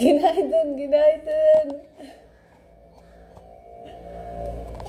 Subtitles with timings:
[0.00, 1.78] Günaydın, günaydın.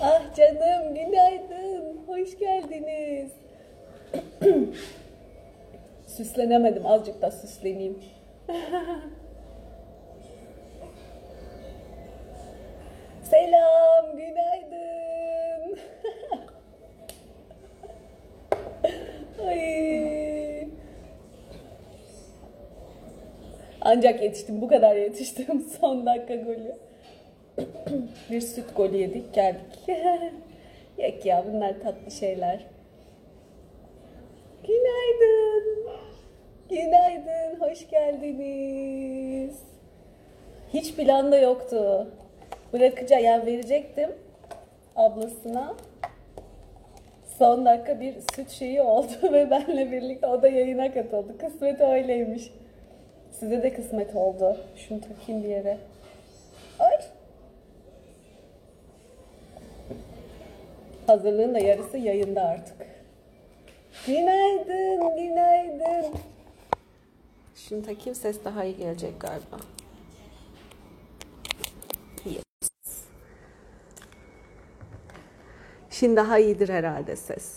[0.02, 1.98] Ah canım, günaydın.
[2.08, 3.32] Hoş geldiniz.
[6.08, 8.00] Süslenemedim, azıcık da süsleneyim.
[23.94, 25.62] Ancak yetiştim, bu kadar yetiştim.
[25.80, 26.76] Son dakika golü.
[28.32, 29.80] Bir süt golü yedik, geldik.
[30.98, 32.66] Yok ya, bunlar tatlı şeyler.
[34.68, 35.90] Günaydın.
[36.70, 39.60] Günaydın, hoş geldiniz.
[40.74, 42.08] Hiç planda yoktu.
[42.74, 44.10] Bırakacağım, yani verecektim
[44.96, 45.76] ablasına.
[47.38, 51.38] Son dakika bir süt şeyi oldu ve benle birlikte o da yayına katıldı.
[51.38, 52.52] Kısmet öyleymiş.
[53.42, 54.58] Size de kısmet oldu.
[54.76, 55.78] Şunu takayım bir yere.
[56.80, 56.98] Ay.
[61.08, 62.76] Hazırlığın da yarısı yayında artık.
[64.08, 66.14] Günaydın, günaydın.
[67.56, 69.58] Şunu takayım ses daha iyi gelecek galiba.
[72.26, 73.04] Yes.
[75.90, 77.56] Şimdi daha iyidir herhalde ses.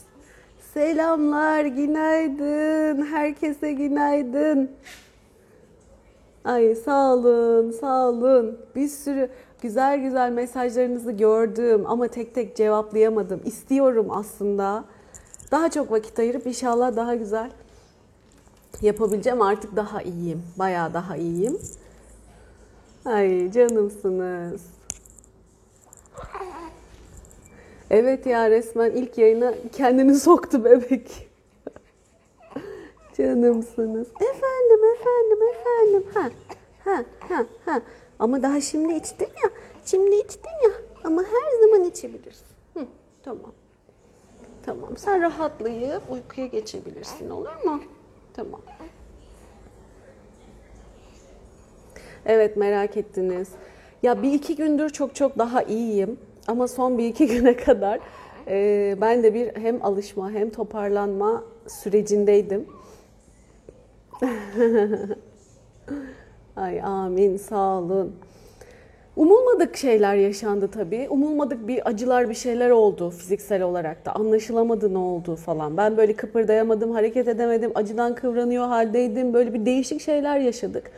[0.75, 3.07] Selamlar, günaydın.
[3.07, 4.71] Herkese günaydın.
[6.45, 8.59] Ay sağ olun, sağ olun.
[8.77, 9.31] Bir sürü
[9.63, 13.41] güzel güzel mesajlarınızı gördüm ama tek tek cevaplayamadım.
[13.45, 14.85] İstiyorum aslında.
[15.51, 17.51] Daha çok vakit ayırıp inşallah daha güzel
[18.83, 19.43] yapabileceğim.
[19.43, 20.43] Artık daha iyiyim.
[20.59, 21.59] Bayağı daha iyiyim.
[23.05, 24.63] Ay canımsınız.
[27.91, 31.29] Evet ya resmen ilk yayına kendini soktu bebek.
[33.19, 34.09] Canımsınız.
[34.09, 36.05] Efendim, efendim, efendim.
[36.15, 36.31] Ha,
[36.85, 37.81] ha, ha, ha.
[38.19, 39.51] Ama daha şimdi içtin ya.
[39.85, 40.71] Şimdi içtin ya.
[41.05, 42.47] Ama her zaman içebilirsin.
[42.75, 42.87] Hı,
[43.23, 43.53] tamam.
[44.67, 44.97] Tamam.
[44.97, 47.31] Sen rahatlayıp uykuya geçebilirsin.
[47.31, 47.81] Olur mu?
[48.35, 48.61] Tamam.
[52.27, 53.49] Evet merak ettiniz.
[54.03, 56.19] Ya bir iki gündür çok çok daha iyiyim.
[56.47, 58.01] Ama son bir iki güne kadar
[58.49, 62.67] e, ben de bir hem alışma hem toparlanma sürecindeydim.
[66.57, 68.17] Ay amin sağ olun.
[69.17, 71.07] Umulmadık şeyler yaşandı tabii.
[71.11, 74.13] Umulmadık bir acılar bir şeyler oldu fiziksel olarak da.
[74.13, 75.77] Anlaşılamadı ne oldu falan.
[75.77, 79.35] Ben böyle kıpırdayamadım, hareket edemedim, acıdan kıvranıyor haldeydim.
[79.35, 80.91] Böyle bir değişik şeyler yaşadık.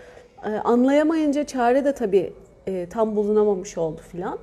[0.44, 2.32] Ee, anlayamayınca çare de tabii
[2.66, 4.38] e, tam bulunamamış oldu filan.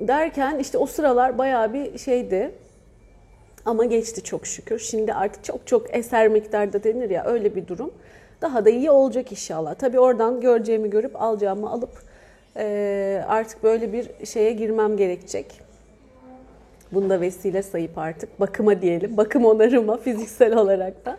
[0.00, 2.52] Derken işte o sıralar bayağı bir şeydi.
[3.66, 4.78] Ama geçti çok şükür.
[4.78, 7.90] Şimdi artık çok çok eser miktarda denir ya öyle bir durum.
[8.42, 9.74] Daha da iyi olacak inşallah.
[9.74, 11.90] Tabii oradan göreceğimi görüp alacağımı alıp
[12.56, 15.60] e, artık böyle bir şeye girmem gerekecek.
[16.92, 19.16] Bunu da vesile sayıp artık bakıma diyelim.
[19.16, 21.18] Bakım onarıma fiziksel olarak da.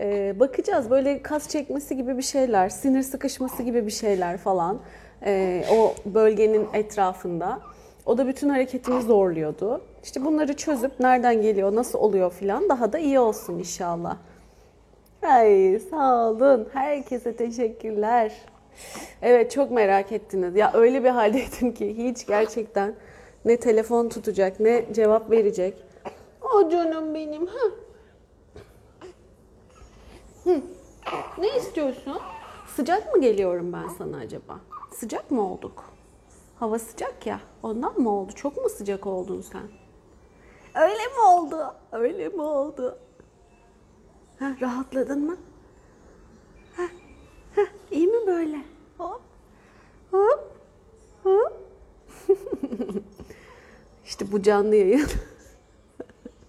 [0.00, 4.78] E, bakacağız böyle kas çekmesi gibi bir şeyler, sinir sıkışması gibi bir şeyler falan.
[5.24, 7.60] E, o bölgenin etrafında.
[8.06, 9.80] O da bütün hareketimi zorluyordu.
[10.08, 14.16] İşte bunları çözüp nereden geliyor, nasıl oluyor filan daha da iyi olsun inşallah.
[15.22, 16.68] Ay sağ olun.
[16.72, 18.32] Herkese teşekkürler.
[19.22, 20.56] Evet çok merak ettiniz.
[20.56, 22.94] Ya öyle bir haldeydim ki hiç gerçekten
[23.44, 25.76] ne telefon tutacak ne cevap verecek.
[26.54, 27.46] O canım benim.
[27.46, 27.68] Ha.
[30.44, 30.60] Hı.
[31.38, 32.18] Ne istiyorsun?
[32.76, 34.60] Sıcak mı geliyorum ben sana acaba?
[34.92, 35.84] Sıcak mı olduk?
[36.58, 37.40] Hava sıcak ya.
[37.62, 38.32] Ondan mı oldu?
[38.32, 39.77] Çok mu sıcak oldun sen?
[40.74, 41.74] Öyle mi oldu?
[41.92, 42.98] Öyle mi oldu?
[44.38, 45.36] Ha, rahatladın mı?
[46.76, 46.82] Ha,
[47.56, 48.58] ha, iyi mi böyle?
[48.98, 49.20] Hop,
[50.10, 50.52] hop,
[51.22, 51.52] hop.
[54.04, 55.08] işte bu canlı yayın.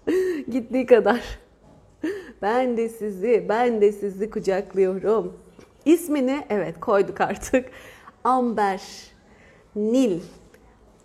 [0.50, 1.38] Gittiği kadar.
[2.42, 5.38] Ben de sizi, ben de sizi kucaklıyorum.
[5.84, 7.70] İsmini evet koyduk artık.
[8.24, 8.82] Amber
[9.76, 10.20] Nil.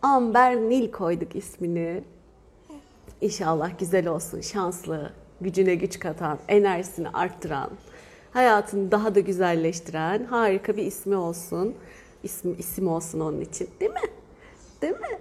[0.01, 2.03] Amber Nil koyduk ismini.
[3.25, 7.69] İnşallah güzel olsun, şanslı, gücüne güç katan, enerjisini arttıran,
[8.31, 11.75] hayatını daha da güzelleştiren harika bir ismi olsun.
[12.23, 13.69] İsim, isim olsun onun için.
[13.79, 13.99] Değil mi?
[14.81, 15.19] Değil mi?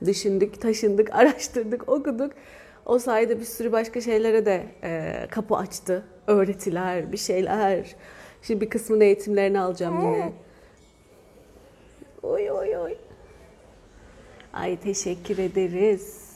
[0.06, 2.32] Düşündük, taşındık, araştırdık, okuduk.
[2.86, 6.04] O sayede bir sürü başka şeylere de e, kapı açtı.
[6.26, 7.96] Öğretiler, bir şeyler.
[8.42, 10.32] Şimdi bir kısmını eğitimlerini alacağım yine.
[12.22, 12.94] Oy oy oy.
[14.52, 16.28] Ay teşekkür ederiz.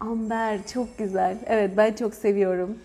[0.00, 1.38] Amber çok güzel.
[1.46, 2.78] Evet ben çok seviyorum.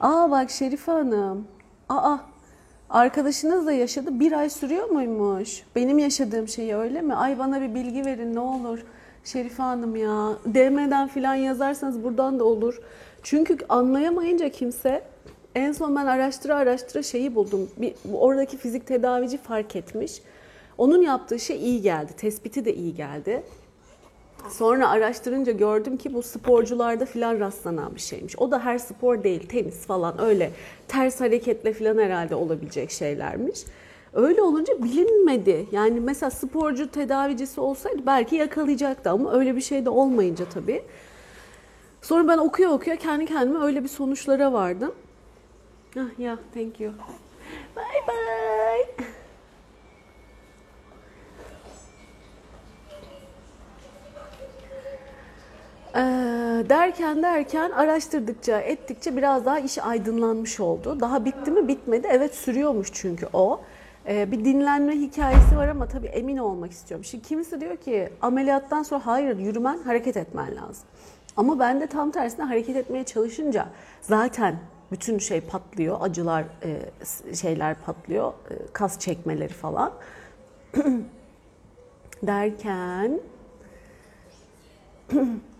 [0.00, 1.48] Aa bak Şerife Hanım.
[1.88, 2.16] Aa
[2.90, 4.20] arkadaşınız da yaşadı.
[4.20, 5.62] Bir ay sürüyor muymuş?
[5.76, 7.14] Benim yaşadığım şeyi öyle mi?
[7.14, 8.84] Ay bana bir bilgi verin ne olur.
[9.24, 10.32] Şerife Hanım ya.
[10.54, 12.80] DM'den falan yazarsanız buradan da olur.
[13.22, 15.02] Çünkü anlayamayınca kimse
[15.54, 17.70] en son ben araştıra araştıra şeyi buldum.
[17.76, 20.22] Bir, oradaki fizik tedavici fark etmiş.
[20.78, 22.12] Onun yaptığı şey iyi geldi.
[22.16, 23.42] Tespiti de iyi geldi.
[24.50, 28.38] Sonra araştırınca gördüm ki bu sporcularda filan rastlanan bir şeymiş.
[28.38, 30.50] O da her spor değil, tenis falan öyle
[30.88, 33.60] ters hareketle filan herhalde olabilecek şeylermiş.
[34.12, 35.66] Öyle olunca bilinmedi.
[35.72, 40.82] Yani mesela sporcu tedavicisi olsaydı belki yakalayacaktı ama öyle bir şey de olmayınca tabii.
[42.02, 44.94] Sonra ben okuya okuya kendi kendime öyle bir sonuçlara vardım.
[45.98, 46.92] Ah ya, yeah, thank you.
[47.76, 49.06] Bye bye.
[55.96, 61.00] Ee, derken derken araştırdıkça ettikçe biraz daha iş aydınlanmış oldu.
[61.00, 62.06] Daha bitti mi bitmedi.
[62.10, 63.60] Evet sürüyormuş çünkü o.
[64.08, 67.04] Ee, bir dinlenme hikayesi var ama tabii emin olmak istiyorum.
[67.04, 70.88] Şimdi kimisi diyor ki ameliyattan sonra hayır yürümen hareket etmen lazım.
[71.36, 73.68] Ama ben de tam tersine hareket etmeye çalışınca
[74.00, 74.58] zaten
[74.92, 79.92] bütün şey patlıyor, acılar e, şeyler patlıyor, e, kas çekmeleri falan.
[82.22, 83.20] derken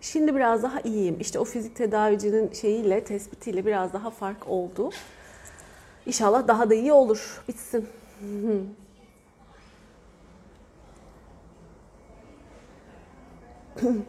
[0.00, 1.16] Şimdi biraz daha iyiyim.
[1.20, 4.90] İşte o fizik tedavicinin şeyiyle, tespitiyle biraz daha fark oldu.
[6.06, 7.42] İnşallah daha da iyi olur.
[7.48, 7.88] Bitsin.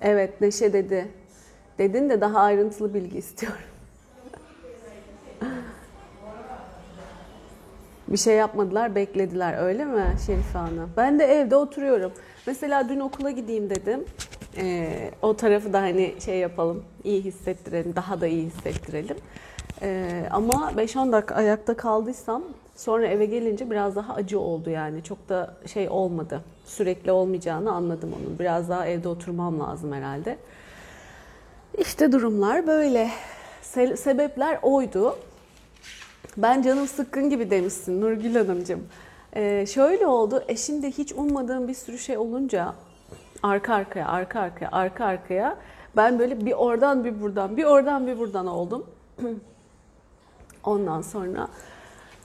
[0.00, 1.08] evet Neşe dedi.
[1.78, 3.58] Dedin de daha ayrıntılı bilgi istiyorum.
[8.08, 10.90] Bir şey yapmadılar, beklediler öyle mi Şerife Hanım?
[10.96, 12.12] Ben de evde oturuyorum.
[12.46, 14.04] Mesela dün okula gideyim dedim.
[14.56, 19.16] Ee, o tarafı da hani şey yapalım, iyi hissettirelim, daha da iyi hissettirelim.
[19.82, 22.42] Ee, ama 5-10 dakika ayakta kaldıysam
[22.76, 25.04] sonra eve gelince biraz daha acı oldu yani.
[25.04, 26.40] Çok da şey olmadı.
[26.64, 28.38] Sürekli olmayacağını anladım onun.
[28.38, 30.38] Biraz daha evde oturmam lazım herhalde.
[31.78, 33.10] İşte durumlar böyle.
[33.62, 35.16] Se- sebepler oydu.
[36.36, 38.88] Ben canım sıkkın gibi demişsin Nurgül Hanımcığım.
[39.36, 42.74] Ee, şöyle oldu, eşimde hiç ummadığım bir sürü şey olunca
[43.44, 45.56] arka arkaya, arka arkaya, arka arkaya
[45.96, 48.86] ben böyle bir oradan bir buradan, bir oradan bir buradan oldum.
[50.64, 51.48] Ondan sonra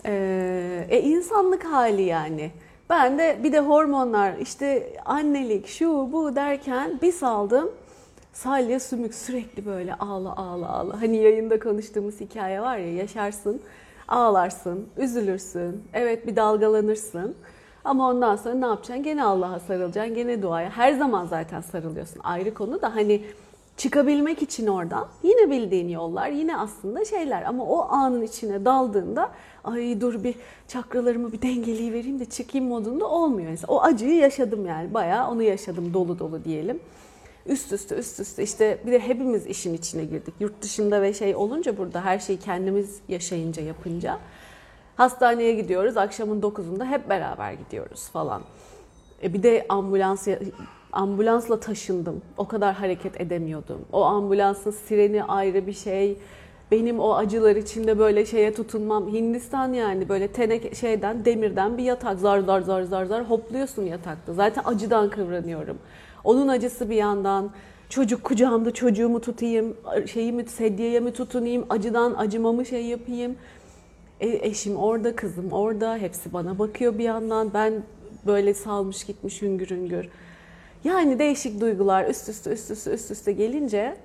[0.05, 2.51] e, e, insanlık hali yani.
[2.89, 7.71] Ben de bir de hormonlar, işte annelik, şu bu derken bir saldım.
[8.33, 11.01] Salya sümük sürekli böyle ağla ağla ağla.
[11.01, 13.61] Hani yayında konuştuğumuz hikaye var ya yaşarsın
[14.09, 17.35] Ağlarsın, üzülürsün, evet bir dalgalanırsın.
[17.85, 19.03] Ama ondan sonra ne yapacaksın?
[19.03, 20.69] Gene Allah'a sarılacaksın, gene duaya.
[20.69, 22.21] Her zaman zaten sarılıyorsun.
[22.23, 23.21] Ayrı konu da hani
[23.77, 27.43] çıkabilmek için oradan yine bildiğin yollar, yine aslında şeyler.
[27.43, 29.31] Ama o anın içine daldığında
[29.63, 30.35] ay dur bir
[30.67, 33.49] çakralarımı bir dengeliği vereyim de çıkayım modunda olmuyor.
[33.49, 36.79] Mesela o acıyı yaşadım yani bayağı onu yaşadım dolu dolu diyelim
[37.45, 40.33] üst üste üst üste işte bir de hepimiz işin içine girdik.
[40.39, 44.19] Yurt dışında ve şey olunca burada her şeyi kendimiz yaşayınca yapınca
[44.99, 48.41] hastaneye gidiyoruz akşamın 9'unda hep beraber gidiyoruz falan.
[49.23, 50.27] E bir de ambulans
[50.91, 52.21] ambulansla taşındım.
[52.37, 53.81] O kadar hareket edemiyordum.
[53.91, 56.17] O ambulansın sireni ayrı bir şey.
[56.71, 59.13] Benim o acılar içinde böyle şeye tutunmam.
[59.13, 64.33] Hindistan yani böyle tenek şeyden demirden bir yatak zar zar zar zar zar hopluyorsun yatakta.
[64.33, 65.77] Zaten acıdan kıvranıyorum.
[66.23, 67.49] Onun acısı bir yandan.
[67.89, 69.77] Çocuk kucağımda çocuğumu tutayım,
[70.11, 73.35] şeyimi sedyeye mi tutunayım, acıdan acımamı şey yapayım.
[74.19, 77.53] E, eşim orada, kızım orada, hepsi bana bakıyor bir yandan.
[77.53, 77.73] Ben
[78.27, 80.09] böyle salmış gitmiş hüngür hüngür.
[80.83, 83.97] Yani değişik duygular üst üste üst üste üst üste gelince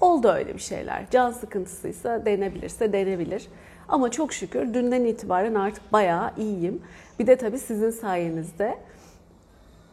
[0.00, 1.06] oldu öyle bir şeyler.
[1.10, 3.48] Can sıkıntısıysa denebilirse denebilir.
[3.88, 6.82] Ama çok şükür dünden itibaren artık bayağı iyiyim.
[7.18, 8.78] Bir de tabii sizin sayenizde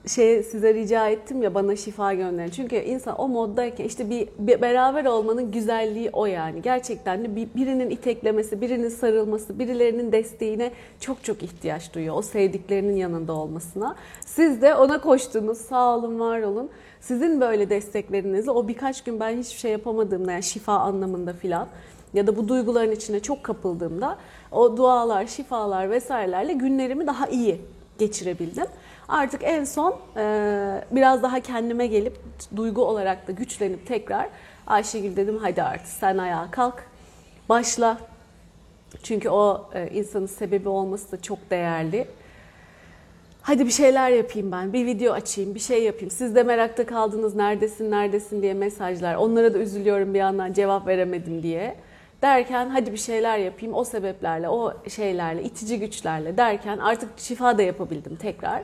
[0.07, 2.49] şey size rica ettim ya bana şifa gönderin.
[2.49, 6.61] Çünkü insan o moddayken işte bir, bir beraber olmanın güzelliği o yani.
[6.61, 12.15] Gerçekten de bir, birinin iteklemesi, birinin sarılması, birilerinin desteğine çok çok ihtiyaç duyuyor.
[12.15, 13.95] O sevdiklerinin yanında olmasına.
[14.25, 15.57] Siz de ona koştunuz.
[15.57, 16.69] Sağ olun, var olun.
[16.99, 21.67] Sizin böyle desteklerinizle o birkaç gün ben hiçbir şey yapamadığımda yani şifa anlamında filan
[22.13, 24.17] ya da bu duyguların içine çok kapıldığımda
[24.51, 27.61] o dualar, şifalar vesairelerle günlerimi daha iyi
[27.97, 28.65] geçirebildim.
[29.07, 32.17] Artık en son e, biraz daha kendime gelip
[32.55, 34.29] duygu olarak da güçlenip tekrar
[34.67, 36.83] Ayşegül dedim hadi artık sen ayağa kalk
[37.49, 37.97] başla.
[39.03, 42.07] Çünkü o e, insanın sebebi olması da çok değerli.
[43.41, 46.11] Hadi bir şeyler yapayım ben, bir video açayım, bir şey yapayım.
[46.11, 49.15] Siz de merakta kaldınız neredesin, neredesin diye mesajlar.
[49.15, 51.75] Onlara da üzülüyorum bir yandan cevap veremedim diye.
[52.23, 57.61] Derken hadi bir şeyler yapayım o sebeplerle, o şeylerle, itici güçlerle derken artık şifa da
[57.61, 58.63] yapabildim tekrar.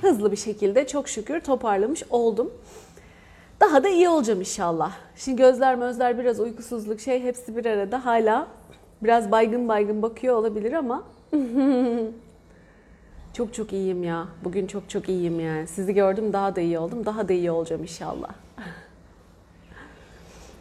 [0.00, 2.52] Hızlı bir şekilde çok şükür toparlamış oldum.
[3.60, 4.92] Daha da iyi olacağım inşallah.
[5.16, 8.46] Şimdi gözler mözler biraz uykusuzluk şey hepsi bir arada hala
[9.02, 11.04] biraz baygın baygın bakıyor olabilir ama
[13.32, 14.26] çok çok iyiyim ya.
[14.44, 15.66] Bugün çok çok iyiyim yani.
[15.66, 17.06] Sizi gördüm daha da iyi oldum.
[17.06, 18.30] Daha da iyi olacağım inşallah.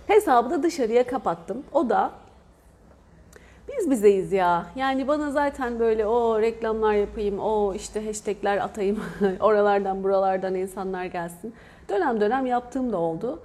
[0.08, 1.64] Hesabı da dışarıya kapattım.
[1.74, 2.12] O da
[3.78, 4.66] biz bizeyiz ya.
[4.76, 9.04] Yani bana zaten böyle o reklamlar yapayım, o işte hashtagler atayım,
[9.40, 11.54] oralardan buralardan insanlar gelsin.
[11.90, 13.40] Dönem dönem yaptığım da oldu.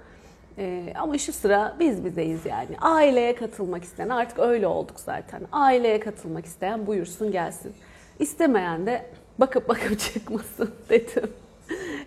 [0.57, 2.77] Ee, ama şu sıra biz bizeyiz yani.
[2.81, 5.41] Aileye katılmak isteyen, artık öyle olduk zaten.
[5.51, 7.73] Aileye katılmak isteyen buyursun gelsin.
[8.19, 9.05] İstemeyen de
[9.37, 11.29] bakıp bakıp çıkmasın dedim.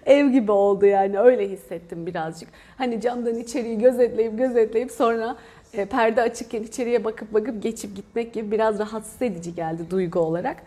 [0.06, 2.48] Ev gibi oldu yani öyle hissettim birazcık.
[2.76, 5.36] Hani camdan içeriği gözetleyip gözetleyip sonra
[5.72, 10.62] e, perde açıkken içeriye bakıp bakıp geçip gitmek gibi biraz rahatsız edici geldi duygu olarak.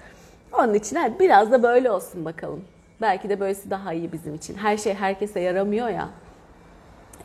[0.54, 2.64] Onun için hadi biraz da böyle olsun bakalım.
[3.02, 4.56] Belki de böylesi daha iyi bizim için.
[4.56, 6.10] Her şey herkese yaramıyor ya.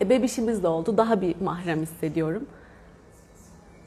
[0.00, 0.97] E, bebişimiz de oldu.
[0.97, 2.47] Daha bir mahrem hissediyorum.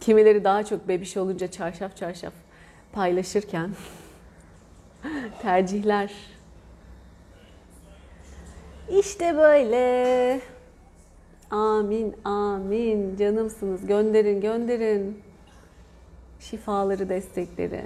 [0.02, 2.34] Kimileri daha çok bebiş olunca çarşaf çarşaf
[2.92, 3.70] paylaşırken
[5.42, 6.12] tercihler.
[8.90, 10.42] İşte böyle.
[11.52, 13.16] Amin, amin.
[13.18, 13.88] Canımsınız.
[13.88, 15.22] Gönderin, gönderin.
[16.40, 17.84] Şifaları, destekleri.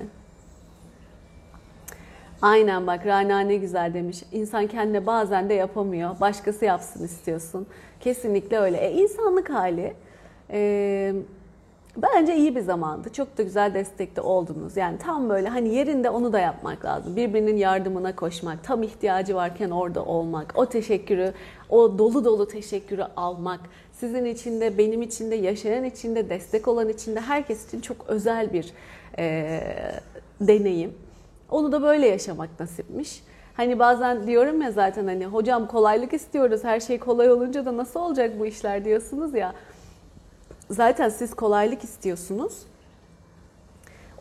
[2.41, 4.23] Aynen bak Rana ne güzel demiş.
[4.31, 6.19] İnsan kendine bazen de yapamıyor.
[6.19, 7.67] Başkası yapsın istiyorsun.
[7.99, 8.77] Kesinlikle öyle.
[8.77, 9.93] E, insanlık hali.
[10.51, 11.13] E,
[11.97, 13.13] bence iyi bir zamandı.
[13.13, 14.77] Çok da güzel destekte oldunuz.
[14.77, 17.15] Yani tam böyle hani yerinde onu da yapmak lazım.
[17.15, 18.63] Birbirinin yardımına koşmak.
[18.63, 20.53] Tam ihtiyacı varken orada olmak.
[20.55, 21.33] O teşekkürü,
[21.69, 23.59] o dolu dolu teşekkürü almak.
[23.91, 27.81] Sizin için de, benim için de, yaşayan için de, destek olan için de herkes için
[27.81, 28.73] çok özel bir
[29.17, 29.59] e,
[30.41, 30.93] deneyim.
[31.51, 33.23] Onu da böyle yaşamak nasipmiş.
[33.53, 36.63] Hani bazen diyorum ya zaten hani hocam kolaylık istiyoruz.
[36.63, 39.53] Her şey kolay olunca da nasıl olacak bu işler diyorsunuz ya.
[40.73, 42.53] Zaten siz kolaylık istiyorsunuz.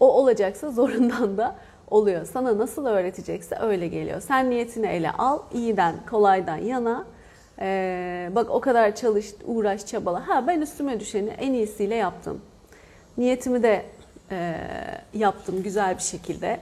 [0.00, 1.56] O olacaksa zorundan da
[1.90, 2.24] oluyor.
[2.24, 4.20] Sana nasıl öğretecekse öyle geliyor.
[4.20, 5.38] Sen niyetini ele al.
[5.52, 7.04] iyiden, kolaydan yana.
[7.60, 10.28] Ee, bak o kadar çalış, uğraş, çabala.
[10.28, 12.40] Ha ben üstüme düşeni en iyisiyle yaptım.
[13.18, 13.84] Niyetimi de
[14.30, 14.54] e,
[15.14, 16.60] yaptım güzel bir şekilde.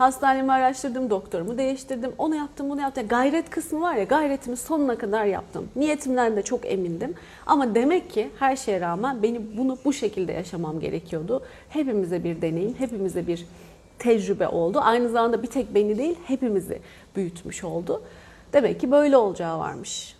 [0.00, 2.12] Hastanemi araştırdım, doktorumu değiştirdim.
[2.18, 3.08] Onu yaptım, bunu yaptım.
[3.08, 5.68] Gayret kısmı var ya, gayretimi sonuna kadar yaptım.
[5.76, 7.14] Niyetimden de çok emindim.
[7.46, 11.42] Ama demek ki her şeye rağmen beni bunu bu şekilde yaşamam gerekiyordu.
[11.68, 13.46] Hepimize bir deneyim, hepimize bir
[13.98, 14.80] tecrübe oldu.
[14.82, 16.80] Aynı zamanda bir tek beni değil, hepimizi
[17.16, 18.02] büyütmüş oldu.
[18.52, 20.16] Demek ki böyle olacağı varmış.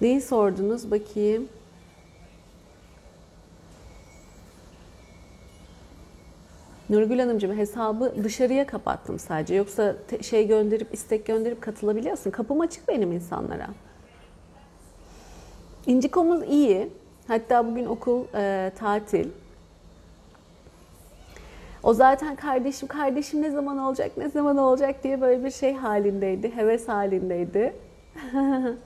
[0.00, 1.48] Neyi sordunuz bakayım?
[6.90, 9.54] Nurgül Hanımcığım hesabı dışarıya kapattım sadece.
[9.54, 12.30] Yoksa şey gönderip istek gönderip katılabiliyorsun.
[12.30, 13.66] Kapım açık benim insanlara.
[15.86, 16.88] İncikomuz iyi.
[17.28, 19.28] Hatta bugün okul e, tatil.
[21.82, 26.56] O zaten kardeşim, kardeşim ne zaman olacak, ne zaman olacak diye böyle bir şey halindeydi,
[26.56, 27.72] heves halindeydi.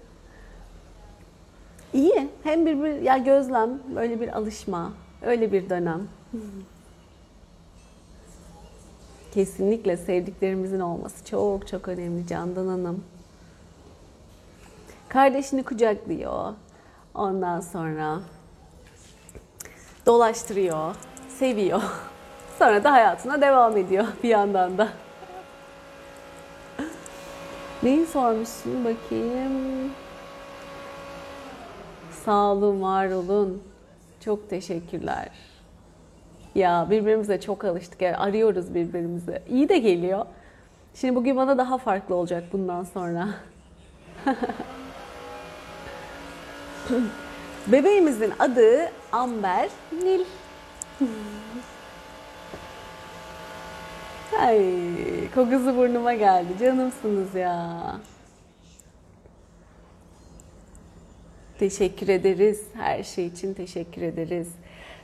[1.95, 2.29] İyi.
[2.43, 4.93] Hem bir, bir ya gözlem, böyle bir alışma,
[5.23, 6.09] öyle bir dönem.
[9.35, 13.05] Kesinlikle sevdiklerimizin olması çok çok önemli Candan Hanım.
[15.09, 16.55] Kardeşini kucaklıyor.
[17.15, 18.21] Ondan sonra
[20.07, 20.95] dolaştırıyor,
[21.29, 21.83] seviyor.
[22.59, 24.89] Sonra da hayatına devam ediyor bir yandan da.
[27.83, 29.91] Neyi sormuşsun bakayım?
[32.25, 33.63] Sağ olun, var olun.
[34.25, 35.50] Çok teşekkürler.
[36.55, 38.03] Ya birbirimize çok alıştık.
[38.03, 39.43] Yani arıyoruz birbirimizi.
[39.49, 40.27] İyi de geliyor.
[40.95, 43.29] Şimdi bugün bana daha farklı olacak bundan sonra.
[47.67, 50.25] Bebeğimizin adı Amber Nil.
[54.41, 54.61] Ay,
[55.35, 56.49] kokusu burnuma geldi.
[56.61, 57.81] Canımsınız ya.
[61.59, 62.65] Teşekkür ederiz.
[62.75, 64.49] Her şey için teşekkür ederiz.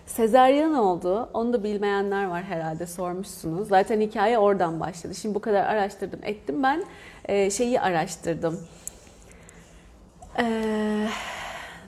[0.07, 1.29] Sezeryan oldu.
[1.35, 3.69] Onu da bilmeyenler var herhalde sormuşsunuz.
[3.69, 5.15] Zaten hikaye oradan başladı.
[5.15, 6.63] Şimdi bu kadar araştırdım ettim.
[6.63, 6.85] Ben
[7.25, 8.61] e, şeyi araştırdım.
[10.39, 11.09] E,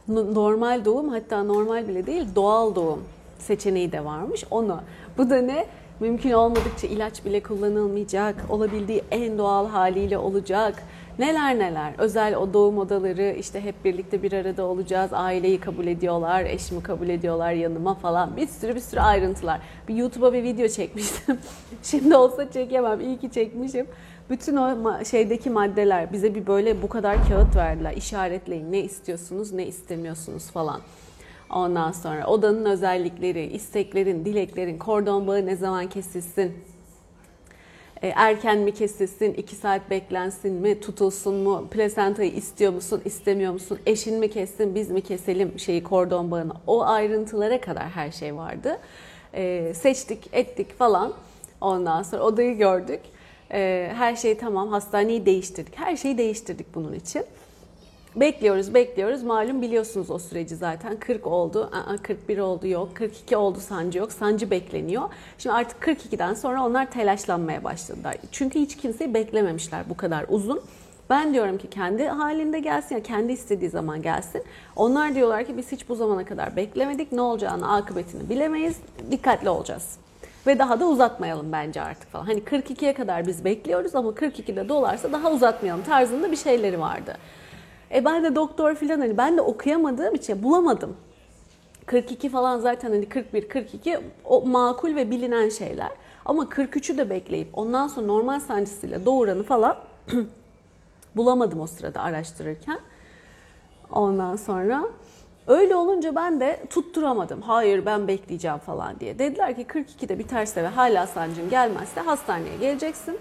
[0.08, 3.04] normal doğum hatta normal bile değil doğal doğum
[3.38, 4.44] seçeneği de varmış.
[4.50, 4.80] Onu.
[5.18, 5.66] Bu da ne?
[6.00, 8.36] Mümkün olmadıkça ilaç bile kullanılmayacak.
[8.48, 10.82] Olabildiği en doğal haliyle olacak.
[11.18, 11.92] Neler neler.
[11.98, 15.10] Özel o doğum odaları işte hep birlikte bir arada olacağız.
[15.12, 18.36] Aileyi kabul ediyorlar, eşimi kabul ediyorlar yanıma falan.
[18.36, 19.60] Bir sürü bir sürü ayrıntılar.
[19.88, 21.38] Bir YouTube'a bir video çekmiştim.
[21.82, 23.00] Şimdi olsa çekemem.
[23.00, 23.86] İyi ki çekmişim.
[24.30, 27.92] Bütün o şeydeki maddeler bize bir böyle bu kadar kağıt verdiler.
[27.96, 30.80] İşaretleyin ne istiyorsunuz, ne istemiyorsunuz falan.
[31.50, 36.52] Ondan sonra odanın özellikleri, isteklerin, dileklerin, kordon bağı ne zaman kesilsin,
[38.02, 44.18] erken mi kesilsin, 2 saat beklensin mi, tutulsun mu, plasentayı istiyor musun, istemiyor musun, eşin
[44.18, 46.52] mi kessin, biz mi keselim şeyi kordon bağını.
[46.66, 48.78] O ayrıntılara kadar her şey vardı.
[49.34, 51.12] E, seçtik, ettik falan.
[51.60, 53.00] Ondan sonra odayı gördük.
[53.52, 55.78] E, her şey tamam, hastaneyi değiştirdik.
[55.78, 57.24] Her şeyi değiştirdik bunun için.
[58.16, 59.22] Bekliyoruz, bekliyoruz.
[59.22, 60.96] Malum biliyorsunuz o süreci zaten.
[60.96, 61.70] 40 oldu,
[62.02, 65.02] 41 oldu yok, 42 oldu sancı yok, sancı bekleniyor.
[65.38, 68.16] Şimdi artık 42'den sonra onlar telaşlanmaya başladılar.
[68.32, 70.60] Çünkü hiç kimseyi beklememişler bu kadar uzun.
[71.10, 74.42] Ben diyorum ki kendi halinde gelsin ya kendi istediği zaman gelsin.
[74.76, 77.12] Onlar diyorlar ki biz hiç bu zamana kadar beklemedik.
[77.12, 78.76] Ne olacağını, akıbetini bilemeyiz.
[79.10, 79.98] Dikkatli olacağız.
[80.46, 82.24] Ve daha da uzatmayalım bence artık falan.
[82.24, 87.16] Hani 42'ye kadar biz bekliyoruz ama 42'de dolarsa daha uzatmayalım tarzında bir şeyleri vardı.
[87.94, 90.96] E ben de doktor falan hani ben de okuyamadığım için bulamadım.
[91.86, 95.90] 42 falan zaten hani 41, 42 o makul ve bilinen şeyler.
[96.24, 99.76] Ama 43'ü de bekleyip ondan sonra normal sancısıyla doğuranı falan
[101.16, 102.78] bulamadım o sırada araştırırken.
[103.92, 104.84] Ondan sonra
[105.46, 107.42] öyle olunca ben de tutturamadım.
[107.42, 109.18] Hayır ben bekleyeceğim falan diye.
[109.18, 113.18] Dediler ki 42'de biterse ve hala sancın gelmezse hastaneye geleceksin.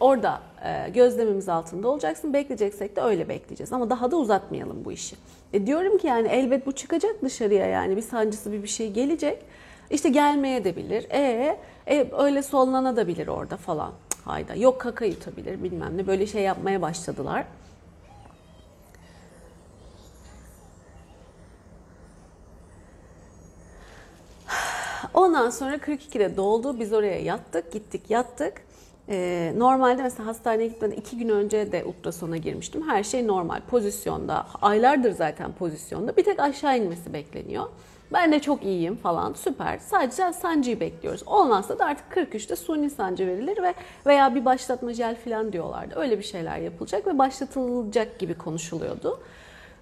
[0.00, 2.32] Orada e, gözlemimiz altında olacaksın.
[2.32, 3.72] Bekleyeceksek de öyle bekleyeceğiz.
[3.72, 5.16] Ama daha da uzatmayalım bu işi.
[5.52, 9.42] E diyorum ki yani elbet bu çıkacak dışarıya yani bir sancısı bir bir şey gelecek.
[9.90, 11.06] İşte gelmeye de bilir.
[11.10, 13.92] E, e öyle sollanabilir orada falan.
[14.24, 17.44] Hayda yok kaka yutabilir bilmem ne böyle şey yapmaya başladılar.
[25.14, 26.80] Ondan sonra 42'de doldu.
[26.80, 28.69] Biz oraya yattık, gittik, yattık.
[29.10, 32.88] Ee, normalde mesela hastaneye gitmeden iki gün önce de ultrasona girmiştim.
[32.88, 34.46] Her şey normal pozisyonda.
[34.62, 36.16] Aylardır zaten pozisyonda.
[36.16, 37.64] Bir tek aşağı inmesi bekleniyor.
[38.12, 39.78] Ben de çok iyiyim falan süper.
[39.78, 41.22] Sadece sancıyı bekliyoruz.
[41.26, 43.74] Olmazsa da artık 43'te suni sancı verilir ve
[44.06, 45.94] veya bir başlatma jel falan diyorlardı.
[45.98, 49.20] Öyle bir şeyler yapılacak ve başlatılacak gibi konuşuluyordu.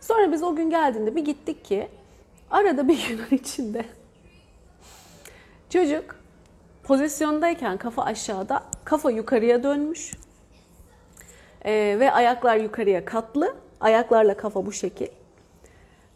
[0.01, 1.89] Sonra biz o gün geldiğinde bir gittik ki
[2.51, 3.85] arada bir gün içinde
[5.71, 6.17] çocuk
[6.89, 10.13] pozisyondayken kafa aşağıda, kafa yukarıya dönmüş
[11.65, 13.55] ee, ve ayaklar yukarıya katlı.
[13.81, 15.07] Ayaklarla kafa bu şekil.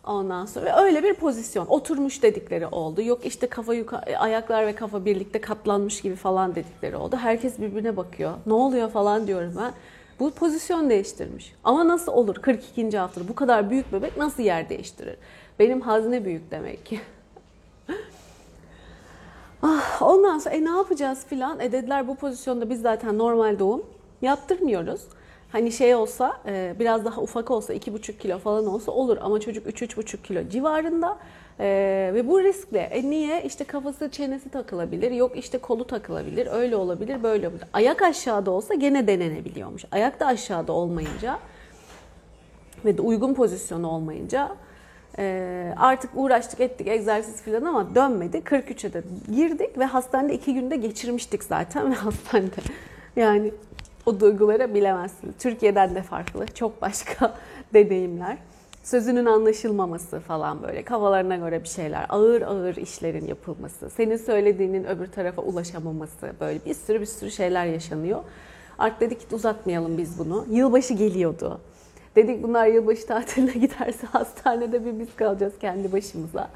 [0.07, 1.67] Ondan sonra öyle bir pozisyon.
[1.67, 3.03] Oturmuş dedikleri oldu.
[3.03, 7.17] Yok işte kafa yukarı, ayaklar ve kafa birlikte katlanmış gibi falan dedikleri oldu.
[7.17, 8.33] Herkes birbirine bakıyor.
[8.47, 9.73] Ne oluyor falan diyorum ben.
[10.21, 11.55] Bu pozisyon değiştirmiş.
[11.65, 12.99] Ama nasıl olur 42.
[12.99, 15.17] haftada bu kadar büyük bebek nasıl yer değiştirir?
[15.59, 17.01] Benim hazne büyük demek ki.
[19.63, 21.61] Ah, ondan sonra e ne yapacağız filan.
[21.61, 23.83] E dediler bu pozisyonda biz zaten normal doğum
[24.23, 25.01] yaptırmıyoruz.
[25.53, 29.67] Hani şey olsa e, biraz daha ufak olsa 2,5 kilo falan olsa olur ama çocuk
[29.67, 31.19] 3-3,5 kilo civarında
[31.61, 31.67] e,
[32.15, 32.79] ve bu riskli.
[32.79, 33.43] E niye?
[33.43, 37.69] İşte kafası çenesi takılabilir, yok işte kolu takılabilir, öyle olabilir, böyle olabilir.
[37.73, 39.85] Ayak aşağıda olsa gene denenebiliyormuş.
[39.93, 41.39] Ayak da aşağıda olmayınca
[42.85, 44.57] ve de uygun pozisyonu olmayınca
[45.19, 48.37] ee, artık uğraştık ettik egzersiz falan ama dönmedi.
[48.37, 49.03] 43'e de
[49.35, 52.61] girdik ve hastanede iki günde geçirmiştik zaten ve hastanede.
[53.17, 53.53] Yani
[54.07, 55.35] o duyguları bilemezsiniz.
[55.39, 56.47] Türkiye'den de farklı.
[56.47, 57.35] Çok başka
[57.75, 58.39] deneyimler.
[58.83, 60.83] Sözünün anlaşılmaması falan böyle.
[60.83, 62.07] Kafalarına göre bir şeyler.
[62.09, 63.91] Ağır ağır işlerin yapılması.
[63.91, 66.33] Senin söylediğinin öbür tarafa ulaşamaması.
[66.41, 68.23] Böyle bir sürü bir sürü şeyler yaşanıyor.
[68.79, 70.47] Artık dedik ki uzatmayalım biz bunu.
[70.51, 71.61] Yılbaşı geliyordu.
[72.17, 76.51] Dedik bunlar yılbaşı tatiline giderse hastanede bir biz kalacağız kendi başımıza.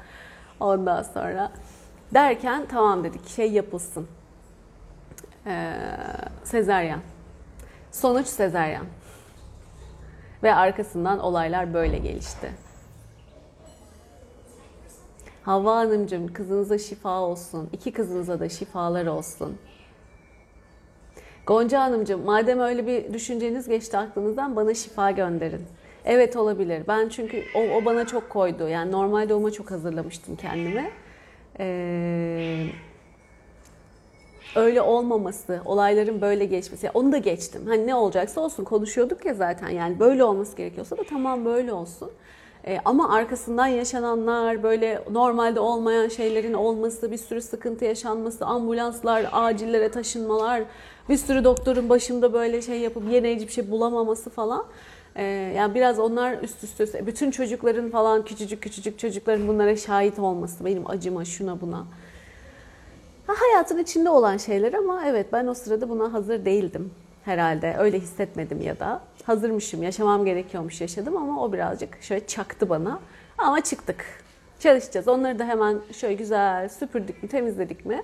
[0.59, 1.51] Ondan sonra
[2.13, 4.07] derken tamam dedik şey yapılsın.
[5.45, 5.73] Ee,
[6.43, 6.99] sezeryan.
[7.91, 8.85] Sonuç sezeryan.
[10.43, 12.51] Ve arkasından olaylar böyle gelişti.
[15.43, 17.69] Havva Hanımcığım kızınıza şifa olsun.
[17.73, 19.57] İki kızınıza da şifalar olsun.
[21.47, 25.61] Gonca Hanımcığım madem öyle bir düşünceniz geçti aklınızdan bana şifa gönderin.
[26.05, 26.83] Evet olabilir.
[26.87, 28.67] Ben çünkü o, o bana çok koydu.
[28.67, 30.91] Yani normal doğuma çok hazırlamıştım kendimi.
[31.59, 32.65] Ee,
[34.55, 36.89] öyle olmaması, olayların böyle geçmesi.
[36.93, 37.61] Onu da geçtim.
[37.67, 39.69] Hani ne olacaksa olsun konuşuyorduk ya zaten.
[39.69, 42.11] Yani böyle olması gerekiyorsa da tamam böyle olsun.
[42.67, 49.91] E, ama arkasından yaşananlar, böyle normalde olmayan şeylerin olması, bir sürü sıkıntı yaşanması, ambulanslar, acillere
[49.91, 50.63] taşınmalar,
[51.09, 54.65] bir sürü doktorun başında böyle şey yapıp yine hiçbir şey bulamaması falan.
[55.15, 55.23] E,
[55.57, 60.89] yani biraz onlar üst üste, bütün çocukların falan küçücük küçücük çocukların bunlara şahit olması, benim
[60.89, 61.85] acıma şuna buna.
[63.27, 66.91] Ha, hayatın içinde olan şeyler ama evet ben o sırada buna hazır değildim
[67.27, 67.75] herhalde.
[67.77, 69.01] Öyle hissetmedim ya da.
[69.23, 72.99] Hazırmışım, yaşamam gerekiyormuş yaşadım ama o birazcık şöyle çaktı bana.
[73.37, 74.05] Ama çıktık.
[74.59, 75.07] Çalışacağız.
[75.07, 78.03] Onları da hemen şöyle güzel süpürdük mü, temizledik mi?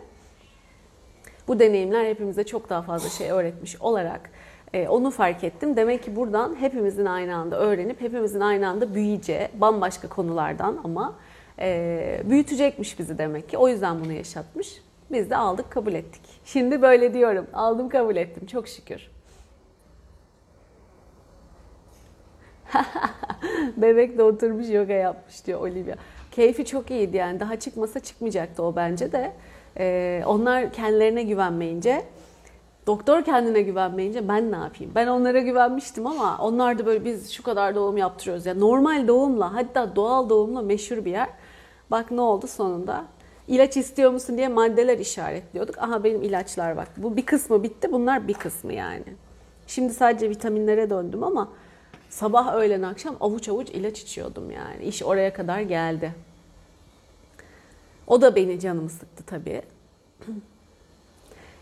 [1.47, 4.29] Bu deneyimler hepimize çok daha fazla şey öğretmiş olarak
[4.73, 5.75] e, onu fark ettim.
[5.75, 11.15] Demek ki buradan hepimizin aynı anda öğrenip hepimizin aynı anda büyüyeceği bambaşka konulardan ama
[11.59, 13.57] e, büyütecekmiş bizi demek ki.
[13.57, 14.81] O yüzden bunu yaşatmış.
[15.11, 16.21] Biz de aldık kabul ettik.
[16.45, 17.47] Şimdi böyle diyorum.
[17.53, 18.47] Aldım kabul ettim.
[18.47, 19.12] Çok şükür.
[23.77, 25.95] Bebek de oturmuş yoga yapmış diyor Olivia.
[26.31, 27.39] Keyfi çok iyiydi yani.
[27.39, 29.33] Daha çıkmasa çıkmayacaktı o bence de.
[29.77, 32.05] Ee, onlar kendilerine güvenmeyince,
[32.87, 34.91] doktor kendine güvenmeyince ben ne yapayım?
[34.95, 38.45] Ben onlara güvenmiştim ama onlar da böyle biz şu kadar doğum yaptırıyoruz.
[38.45, 41.29] Yani normal doğumla hatta doğal doğumla meşhur bir yer.
[41.91, 43.05] Bak ne oldu sonunda?
[43.47, 45.77] İlaç istiyor musun diye maddeler işaretliyorduk.
[45.77, 46.87] Aha benim ilaçlar bak.
[46.97, 47.91] Bu bir kısmı bitti.
[47.91, 49.03] Bunlar bir kısmı yani.
[49.67, 51.49] Şimdi sadece vitaminlere döndüm ama
[52.13, 54.83] sabah öğlen akşam avuç avuç ilaç içiyordum yani.
[54.83, 56.13] İş oraya kadar geldi.
[58.07, 59.61] O da beni canımı sıktı tabii.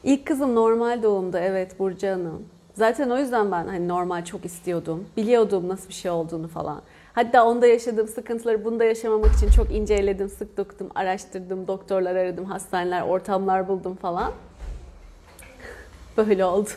[0.04, 2.46] İlk kızım normal doğumda evet Burcu Hanım.
[2.74, 5.06] Zaten o yüzden ben hani normal çok istiyordum.
[5.18, 6.82] Biliyordum nasıl bir şey olduğunu falan.
[7.14, 13.02] Hatta onda yaşadığım sıkıntıları bunda yaşamamak için çok inceledim, sık doktum, araştırdım, doktorlar aradım, hastaneler,
[13.02, 14.32] ortamlar buldum falan.
[16.18, 16.70] Böyle oldu.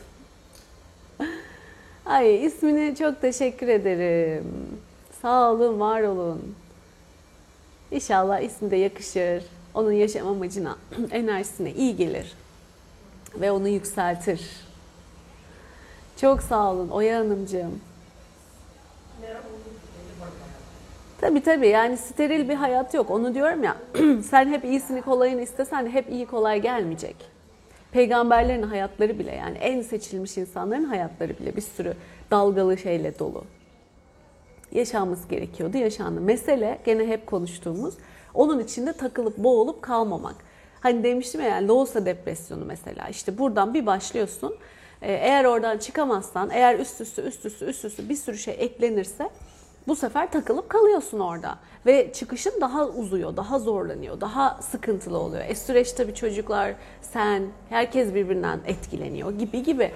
[2.06, 4.44] Ay ismini çok teşekkür ederim.
[5.22, 6.54] Sağ olun, var olun.
[7.90, 9.44] İnşallah ismi de yakışır.
[9.74, 10.76] Onun yaşam amacına,
[11.10, 12.32] enerjisine iyi gelir.
[13.34, 14.50] Ve onu yükseltir.
[16.20, 17.80] Çok sağ olun Oya Hanımcığım.
[21.20, 23.10] Tabii tabii yani steril bir hayat yok.
[23.10, 23.76] Onu diyorum ya
[24.30, 27.33] sen hep iyisini kolayını istesen hep iyi kolay gelmeyecek.
[27.94, 31.94] Peygamberlerin hayatları bile yani en seçilmiş insanların hayatları bile bir sürü
[32.30, 33.44] dalgalı şeyle dolu.
[34.72, 36.20] Yaşanması gerekiyordu, yaşandı.
[36.20, 37.94] Mesele gene hep konuştuğumuz
[38.34, 40.34] onun içinde takılıp boğulup kalmamak.
[40.80, 44.56] Hani demiştim ya yani Loğusa depresyonu mesela işte buradan bir başlıyorsun.
[45.02, 49.30] Eğer oradan çıkamazsan, eğer üst üste üst üste üst üste bir sürü şey eklenirse
[49.88, 51.58] bu sefer takılıp kalıyorsun orada.
[51.86, 55.44] Ve çıkışın daha uzuyor, daha zorlanıyor, daha sıkıntılı oluyor.
[55.48, 59.92] E süreç tabii çocuklar, sen, herkes birbirinden etkileniyor gibi gibi.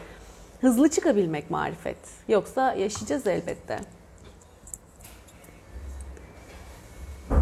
[0.60, 1.96] Hızlı çıkabilmek marifet.
[2.28, 3.78] Yoksa yaşayacağız elbette.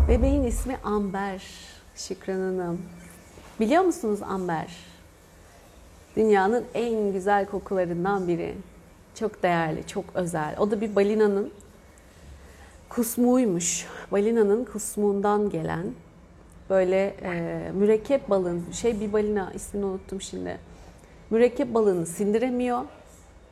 [0.09, 1.43] Bebeğin ismi Amber.
[1.95, 2.83] Şükran Hanım.
[3.61, 4.77] Biliyor musunuz Amber?
[6.17, 8.55] Dünyanın en güzel kokularından biri.
[9.15, 10.57] Çok değerli, çok özel.
[10.59, 11.53] O da bir balinanın
[12.89, 13.87] kusmuğuymuş.
[14.13, 15.87] Balinanın kusmuğundan gelen
[16.71, 20.59] böyle e, mürekkep balığın şey bir balina ismini unuttum şimdi.
[21.31, 22.83] Mürekkep balığını sindiremiyor.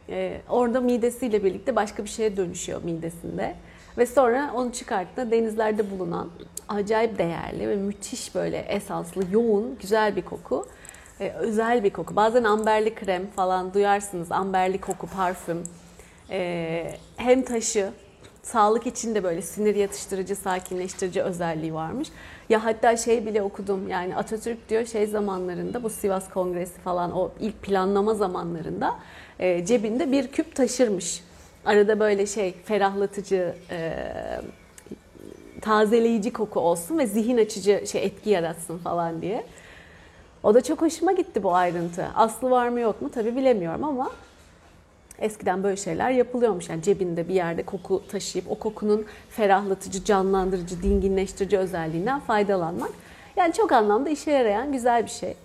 [0.09, 3.55] E, orada midesiyle birlikte başka bir şeye dönüşüyor midesinde.
[3.99, 6.31] Ve sonra onu çıkarttığında denizlerde bulunan
[6.69, 10.67] acayip değerli ve müthiş böyle esanslı, yoğun, güzel bir koku.
[11.21, 12.17] Ee, özel bir koku.
[12.17, 14.33] Bazen amberli krem falan duyarsınız.
[14.33, 15.63] Amberli koku, parfüm.
[16.31, 17.91] Ee, hem taşı
[18.45, 22.09] Sağlık için de böyle sinir yatıştırıcı, sakinleştirici özelliği varmış.
[22.49, 27.31] Ya hatta şey bile okudum yani Atatürk diyor şey zamanlarında bu Sivas Kongresi falan o
[27.41, 28.97] ilk planlama zamanlarında
[29.39, 31.25] e, cebinde bir küp taşırmış.
[31.65, 33.93] Arada böyle şey ferahlatıcı, e,
[35.61, 39.47] tazeleyici koku olsun ve zihin açıcı şey etki yaratsın falan diye.
[40.43, 42.07] O da çok hoşuma gitti bu ayrıntı.
[42.15, 44.11] Aslı var mı yok mu tabi bilemiyorum ama
[45.19, 46.69] Eskiden böyle şeyler yapılıyormuş.
[46.69, 52.91] Yani cebinde bir yerde koku taşıyıp o kokunun ferahlatıcı, canlandırıcı, dinginleştirici özelliğinden faydalanmak.
[53.37, 55.37] Yani çok anlamda işe yarayan güzel bir şey.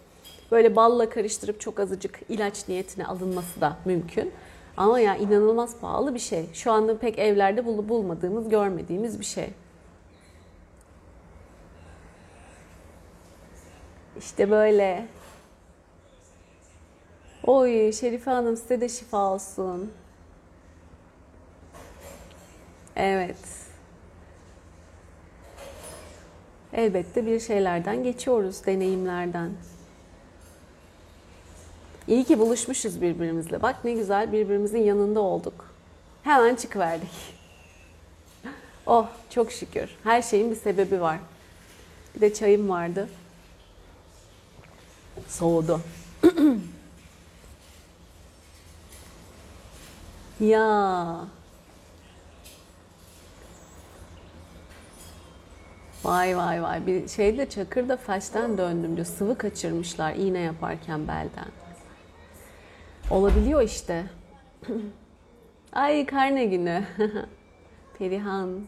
[0.51, 4.31] Böyle balla karıştırıp çok azıcık ilaç niyetine alınması da mümkün.
[4.77, 6.45] Ama ya inanılmaz pahalı bir şey.
[6.53, 9.49] Şu anda pek evlerde bulup bulmadığımız, görmediğimiz bir şey.
[14.19, 15.05] İşte böyle.
[17.43, 19.91] Oy Şerife Hanım size de şifa olsun.
[22.95, 23.35] Evet.
[26.73, 29.51] Elbette bir şeylerden geçiyoruz, deneyimlerden.
[32.07, 33.61] İyi ki buluşmuşuz birbirimizle.
[33.61, 35.65] Bak ne güzel birbirimizin yanında olduk.
[36.23, 37.09] Hemen çıkıverdik.
[38.87, 39.89] Oh çok şükür.
[40.03, 41.19] Her şeyin bir sebebi var.
[42.15, 43.09] Bir de çayım vardı.
[45.27, 45.81] Soğudu.
[50.39, 51.27] ya.
[56.03, 56.87] Vay vay vay.
[56.87, 59.07] Bir şeyde Çakır'da felçten döndüm diyor.
[59.07, 61.47] Sıvı kaçırmışlar iğne yaparken belden.
[63.11, 64.05] Olabiliyor işte.
[65.73, 66.83] Ay karne günü.
[67.99, 68.59] Perihan.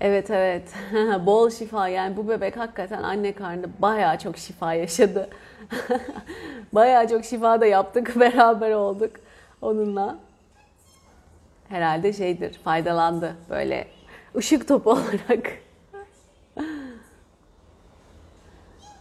[0.00, 0.74] Evet evet.
[1.26, 5.30] Bol şifa yani bu bebek hakikaten anne karnında bayağı çok şifa yaşadı.
[6.72, 8.16] bayağı çok şifa da yaptık.
[8.20, 9.10] Beraber olduk
[9.62, 10.18] onunla.
[11.68, 13.86] Herhalde şeydir faydalandı böyle
[14.36, 15.52] ışık topu olarak.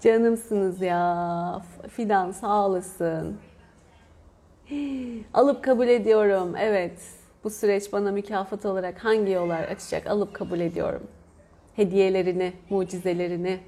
[0.02, 1.62] Canımsınız ya.
[1.90, 3.38] Fidan sağ olasın.
[5.34, 6.56] Alıp kabul ediyorum.
[6.56, 7.19] Evet.
[7.44, 11.08] Bu süreç bana mükafat olarak hangi yollar açacak alıp kabul ediyorum.
[11.76, 13.60] Hediyelerini, mucizelerini.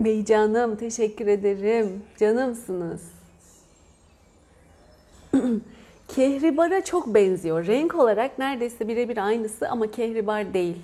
[0.00, 2.02] Bey canım teşekkür ederim.
[2.18, 3.10] Canımsınız.
[6.08, 7.66] Kehribara çok benziyor.
[7.66, 10.76] Renk olarak neredeyse birebir aynısı ama kehribar değil.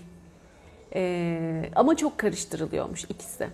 [0.95, 3.49] Ee, ama çok karıştırılıyormuş ikisi.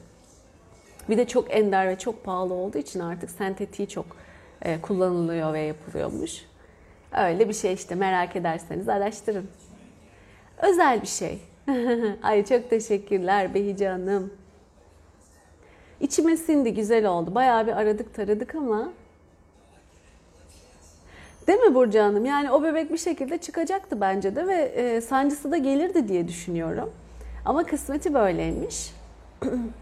[1.09, 4.07] Bir de çok ender ve çok pahalı olduğu için artık sentetiği çok
[4.63, 6.45] e, kullanılıyor ve yapılıyormuş.
[7.17, 9.49] Öyle bir şey işte merak ederseniz araştırın.
[10.63, 11.39] Özel bir şey.
[12.23, 14.35] Ay çok teşekkürler Behice Hanım.
[16.01, 17.35] İçime sindi güzel oldu.
[17.35, 18.93] Bayağı bir aradık taradık ama
[21.47, 22.25] Değil mi Burcu Hanım?
[22.25, 26.91] Yani o bebek bir şekilde çıkacaktı bence de ve e, sancısı da gelirdi diye düşünüyorum.
[27.45, 28.93] Ama kısmeti böyleymiş.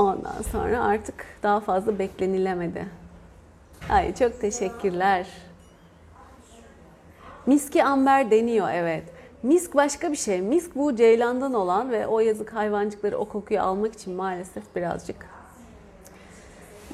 [0.00, 2.86] Ondan sonra artık daha fazla beklenilemedi.
[3.90, 5.26] Ay çok teşekkürler.
[7.46, 9.04] Miski amber deniyor evet.
[9.42, 10.40] Misk başka bir şey.
[10.40, 15.26] Misk bu ceylandan olan ve o yazık hayvancıkları o kokuyu almak için maalesef birazcık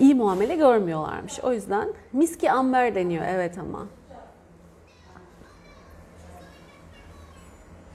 [0.00, 1.40] iyi muamele görmüyorlarmış.
[1.40, 3.86] O yüzden miski amber deniyor evet ama.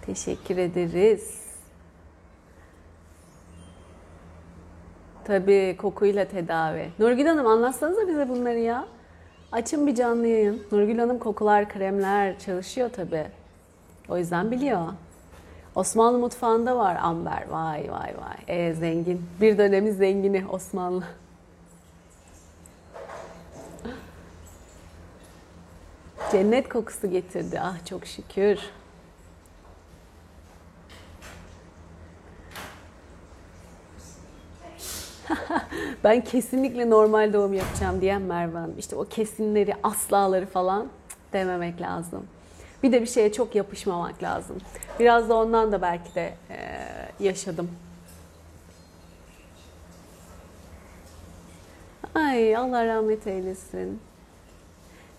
[0.06, 1.41] Teşekkür ederiz.
[5.26, 6.90] Tabii kokuyla tedavi.
[7.00, 8.86] Nurgül Hanım anlatsanıza bize bunları ya.
[9.52, 10.64] Açın bir canlı yayın.
[10.72, 13.26] Nurgül Hanım kokular, kremler çalışıyor tabii.
[14.10, 14.88] O yüzden biliyor.
[15.76, 17.48] Osmanlı mutfağında var amber.
[17.50, 18.38] Vay vay vay.
[18.48, 19.22] E zengin.
[19.42, 21.04] Bir dönemin zengini Osmanlı.
[26.32, 27.60] Cennet kokusu getirdi.
[27.60, 28.60] Ah çok şükür.
[36.04, 38.76] Ben kesinlikle normal doğum yapacağım diyen Merve Hanım.
[38.80, 40.88] İşte o kesinleri, aslaları falan
[41.34, 42.28] dememek lazım.
[42.84, 44.58] Bir de bir şeye çok yapışmamak lazım.
[45.00, 46.58] Biraz da ondan da belki de e,
[47.20, 47.70] yaşadım.
[52.16, 54.00] Ay Allah rahmet eylesin.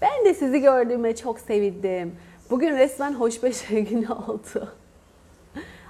[0.01, 2.17] Ben de sizi gördüğüme çok sevindim.
[2.51, 4.73] Bugün resmen hoşbeş günü oldu.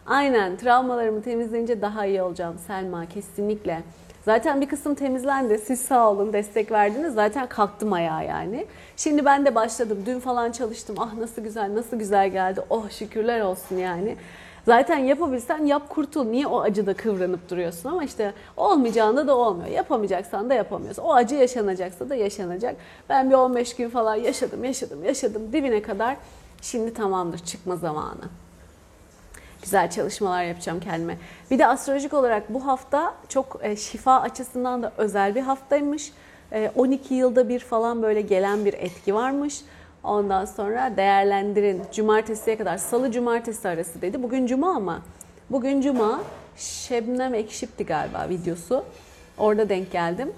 [0.06, 3.82] Aynen travmalarımı temizleyince daha iyi olacağım Selma kesinlikle.
[4.24, 5.58] Zaten bir kısım temizlendi.
[5.58, 7.14] Siz sağ olun destek verdiniz.
[7.14, 8.66] Zaten kalktım ayağa yani.
[8.96, 10.02] Şimdi ben de başladım.
[10.06, 10.96] Dün falan çalıştım.
[10.98, 12.60] Ah nasıl güzel nasıl güzel geldi.
[12.70, 14.16] Oh şükürler olsun yani.
[14.66, 16.24] Zaten yapabilsen yap kurtul.
[16.24, 17.88] Niye o acıda kıvranıp duruyorsun?
[17.90, 19.68] Ama işte olmayacağında da olmuyor.
[19.68, 21.02] Yapamayacaksan da yapamıyorsun.
[21.02, 22.76] O acı yaşanacaksa da yaşanacak.
[23.08, 26.16] Ben bir 15 gün falan yaşadım, yaşadım, yaşadım dibine kadar.
[26.62, 28.22] Şimdi tamamdır çıkma zamanı.
[29.62, 31.18] Güzel çalışmalar yapacağım kendime.
[31.50, 36.12] Bir de astrolojik olarak bu hafta çok e, şifa açısından da özel bir haftaymış.
[36.76, 39.60] 12 yılda bir falan böyle gelen bir etki varmış.
[40.04, 41.82] Ondan sonra değerlendirin.
[41.92, 44.22] Cumartesiye kadar, salı cumartesi arası dedi.
[44.22, 45.02] Bugün cuma ama.
[45.50, 46.20] Bugün cuma.
[46.56, 48.84] Şebnem Ekşip'ti galiba videosu.
[49.38, 50.32] Orada denk geldim.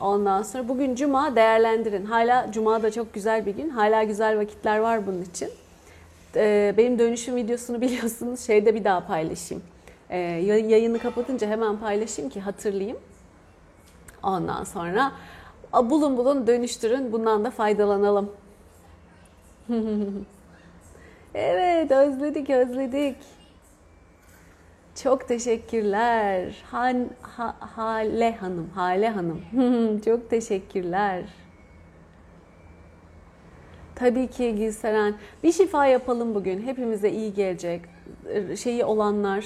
[0.00, 2.04] Ondan sonra bugün cuma değerlendirin.
[2.04, 3.68] Hala cuma da çok güzel bir gün.
[3.70, 5.50] Hala güzel vakitler var bunun için.
[6.36, 8.40] Ee, benim dönüşüm videosunu biliyorsunuz.
[8.40, 9.62] Şeyde bir daha paylaşayım.
[10.10, 12.98] Ee, yayını kapatınca hemen paylaşayım ki hatırlayayım.
[14.22, 15.12] Ondan sonra
[15.72, 17.12] bulun bulun dönüştürün.
[17.12, 18.32] Bundan da faydalanalım.
[21.34, 23.16] evet özledik özledik.
[25.02, 26.62] Çok teşekkürler.
[26.70, 29.40] Han, ha, Hale Hanım, Hale Hanım.
[30.04, 31.24] Çok teşekkürler.
[34.00, 35.14] Tabii ki Gülseren.
[35.42, 36.62] Bir şifa yapalım bugün.
[36.66, 37.80] Hepimize iyi gelecek.
[38.56, 39.44] Şeyi olanlar,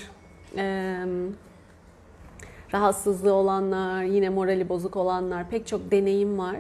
[2.75, 6.57] rahatsızlığı olanlar, yine morali bozuk olanlar pek çok deneyim var.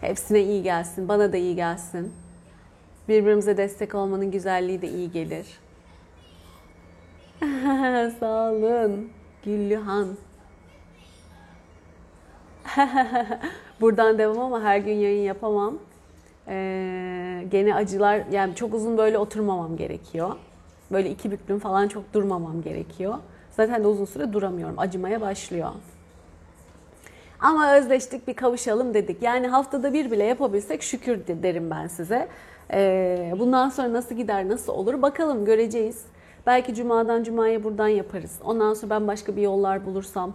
[0.00, 2.12] Hepsine iyi gelsin, bana da iyi gelsin.
[3.08, 5.46] Birbirimize destek olmanın güzelliği de iyi gelir.
[8.20, 9.10] Sağ olun.
[9.44, 10.08] Güllühan.
[13.80, 15.78] Buradan devam ama her gün yayın yapamam.
[16.48, 20.30] Ee, gene acılar, yani çok uzun böyle oturmamam gerekiyor.
[20.92, 23.14] Böyle iki büklüm falan çok durmamam gerekiyor.
[23.50, 24.78] Zaten de uzun süre duramıyorum.
[24.78, 25.70] Acımaya başlıyor.
[27.40, 29.22] Ama özleştik bir kavuşalım dedik.
[29.22, 32.28] Yani haftada bir bile yapabilsek şükür derim ben size.
[32.72, 36.02] Ee, bundan sonra nasıl gider, nasıl olur bakalım göreceğiz.
[36.46, 38.38] Belki cumadan cumaya buradan yaparız.
[38.44, 40.32] Ondan sonra ben başka bir yollar bulursam,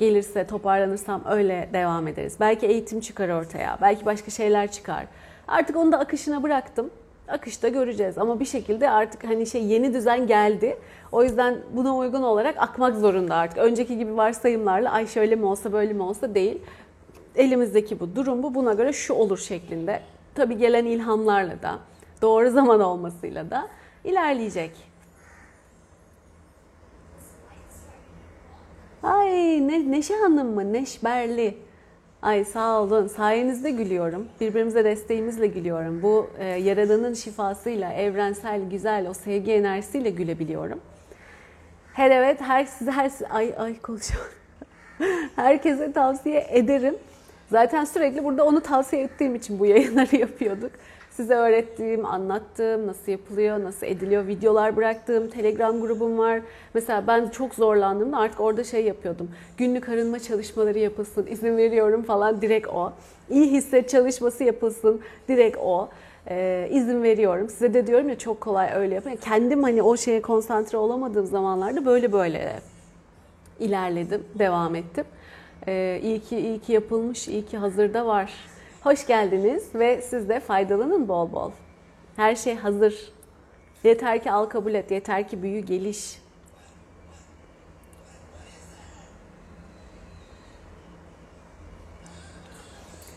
[0.00, 2.36] gelirse, toparlanırsam öyle devam ederiz.
[2.40, 5.06] Belki eğitim çıkar ortaya, belki başka şeyler çıkar.
[5.48, 6.90] Artık onu da akışına bıraktım.
[7.28, 10.76] Akışta göreceğiz ama bir şekilde artık hani şey yeni düzen geldi.
[11.12, 13.58] O yüzden buna uygun olarak akmak zorunda artık.
[13.58, 16.58] Önceki gibi varsayımlarla ay şöyle mi olsa böyle mi olsa değil.
[17.36, 20.00] Elimizdeki bu durum bu buna göre şu olur şeklinde.
[20.34, 21.78] Tabii gelen ilhamlarla da
[22.22, 23.68] doğru zaman olmasıyla da
[24.04, 24.89] ilerleyecek.
[29.02, 29.30] Ay
[29.68, 30.72] ne, Neşe Hanım mı?
[30.72, 31.54] Neşberli.
[32.22, 33.06] Ay sağ olun.
[33.06, 34.28] Sayenizde gülüyorum.
[34.40, 36.02] Birbirimize desteğimizle gülüyorum.
[36.02, 40.80] Bu e, yaradanın şifasıyla, evrensel, güzel, o sevgi enerjisiyle gülebiliyorum.
[41.92, 44.32] Her evet, her size, her ay ay konuşuyorum.
[45.36, 46.94] Herkese tavsiye ederim.
[47.50, 50.70] Zaten sürekli burada onu tavsiye ettiğim için bu yayınları yapıyorduk.
[51.20, 56.40] Size öğrettiğim, anlattığım, nasıl yapılıyor, nasıl ediliyor, videolar bıraktığım Telegram grubum var.
[56.74, 59.30] Mesela ben çok zorlandığımda artık orada şey yapıyordum.
[59.56, 62.92] Günlük arınma çalışmaları yapılsın, izin veriyorum falan direkt o.
[63.30, 65.88] İyi hisset çalışması yapılsın, direkt o.
[66.28, 67.48] Ee, izin veriyorum.
[67.48, 69.16] Size de diyorum ya çok kolay öyle yapın.
[69.16, 72.60] Kendim hani o şeye konsantre olamadığım zamanlarda böyle böyle
[73.58, 75.04] ilerledim, devam ettim.
[75.68, 78.32] Ee, iyi ki iyi ki yapılmış, iyi ki hazırda var.
[78.82, 81.50] Hoş geldiniz ve siz de faydalanın bol bol.
[82.16, 83.12] Her şey hazır.
[83.84, 86.20] Yeter ki al kabul et, yeter ki büyü geliş.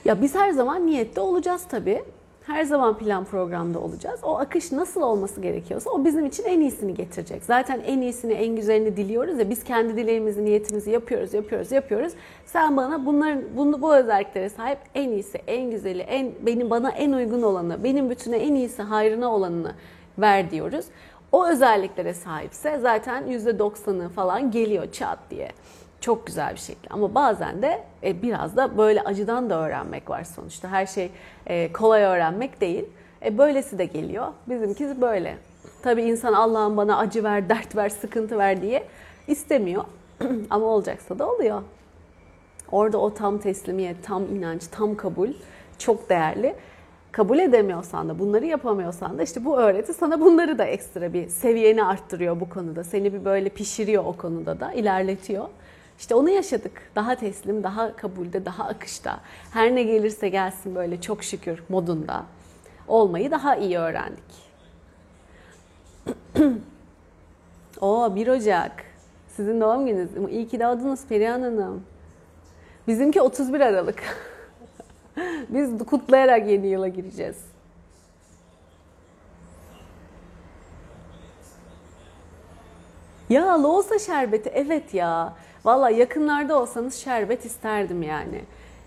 [0.06, 2.04] Ya biz her zaman niyette olacağız tabii.
[2.48, 4.20] Her zaman plan programda olacağız.
[4.24, 7.44] O akış nasıl olması gerekiyorsa o bizim için en iyisini getirecek.
[7.44, 12.14] Zaten en iyisini, en güzelini diliyoruz ya biz kendi dileğimizi, niyetimizi yapıyoruz, yapıyoruz, yapıyoruz.
[12.46, 17.12] Sen bana bunların bunu bu özelliklere sahip en iyisi, en güzeli, en benim bana en
[17.12, 19.72] uygun olanı, benim bütüne en iyisi, hayrına olanını
[20.18, 20.86] ver diyoruz.
[21.32, 25.52] O özelliklere sahipse zaten %90'ı falan geliyor çat diye.
[26.04, 26.88] Çok güzel bir şekilde.
[26.90, 30.70] Ama bazen de e, biraz da böyle acıdan da öğrenmek var sonuçta.
[30.70, 31.12] Her şey
[31.48, 32.86] e, kolay öğrenmek değil.
[33.26, 34.28] E, böylesi de geliyor.
[34.48, 35.38] Bizimkisi böyle.
[35.84, 38.84] Tabii insan Allah'ım bana acı ver, dert ver, sıkıntı ver diye
[39.28, 39.84] istemiyor.
[40.50, 41.62] Ama olacaksa da oluyor.
[42.72, 45.30] Orada o tam teslimiyet, tam inanç, tam kabul
[45.78, 46.56] çok değerli.
[47.12, 51.84] Kabul edemiyorsan da, bunları yapamıyorsan da işte bu öğreti sana bunları da ekstra bir seviyeni
[51.84, 52.84] arttırıyor bu konuda.
[52.84, 55.48] Seni bir böyle pişiriyor o konuda da, ilerletiyor.
[56.00, 56.92] İşte onu yaşadık.
[56.96, 59.20] Daha teslim, daha kabulde, daha akışta.
[59.52, 62.24] Her ne gelirse gelsin böyle çok şükür modunda
[62.88, 64.24] olmayı daha iyi öğrendik.
[67.82, 68.86] O 1 Ocak.
[69.28, 70.10] Sizin doğum gününüz.
[70.32, 71.84] İyi ki doğdunuz Perihan Hanım.
[72.88, 74.04] Bizimki 31 Aralık.
[75.50, 77.38] Biz kutlayarak yeni yıla gireceğiz.
[83.30, 85.34] Ya loğusa şerbeti evet ya.
[85.66, 88.42] Valla yakınlarda olsanız şerbet isterdim yani.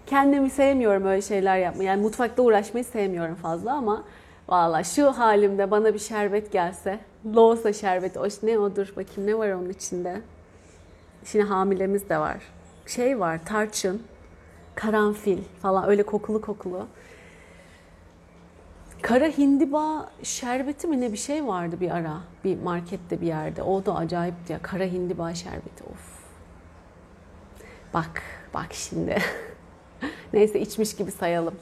[0.07, 1.89] Kendimi sevmiyorum öyle şeyler yapmayı.
[1.89, 4.05] Yani mutfakta uğraşmayı sevmiyorum fazla ama
[4.49, 6.99] valla şu halimde bana bir şerbet gelse.
[7.35, 8.19] Loğusa şerbeti.
[8.19, 10.21] O ne odur bakayım ne var onun içinde.
[11.25, 12.37] Şimdi hamilemiz de var.
[12.87, 14.03] Şey var tarçın,
[14.75, 16.87] karanfil falan öyle kokulu kokulu.
[19.03, 23.63] Kara hindiba şerbeti mi ne bir şey vardı bir ara bir markette bir yerde.
[23.63, 24.59] O da acayipti ya.
[24.63, 25.85] Kara hindiba şerbeti.
[25.85, 26.16] Of.
[27.97, 28.23] Bak,
[28.55, 29.19] bak şimdi.
[30.33, 31.55] Neyse içmiş gibi sayalım.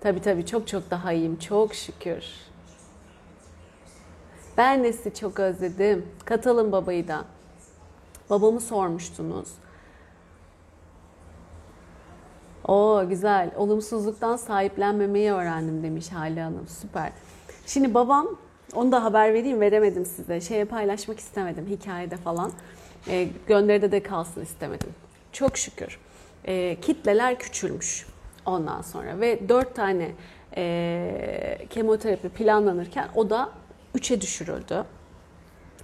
[0.00, 1.38] Tabii tabii çok çok daha iyiyim.
[1.38, 2.24] Çok şükür.
[4.56, 6.06] Ben de sizi çok özledim.
[6.24, 7.24] Katalım babayı da.
[8.30, 9.48] Babamı sormuştunuz.
[12.68, 13.50] Oo güzel.
[13.56, 16.68] Olumsuzluktan sahiplenmemeyi öğrendim demiş Hale Hanım.
[16.68, 17.12] Süper.
[17.66, 18.28] Şimdi babam,
[18.74, 20.40] onu da haber vereyim veremedim size.
[20.40, 22.52] Şeye paylaşmak istemedim hikayede falan.
[23.08, 24.94] E, gönderide de kalsın istemedim.
[25.32, 25.98] Çok şükür.
[26.44, 28.06] E, kitleler küçülmüş
[28.46, 30.10] ondan sonra ve dört tane
[30.56, 33.50] e, kemoterapi planlanırken o da
[33.94, 34.84] üçe düşürüldü.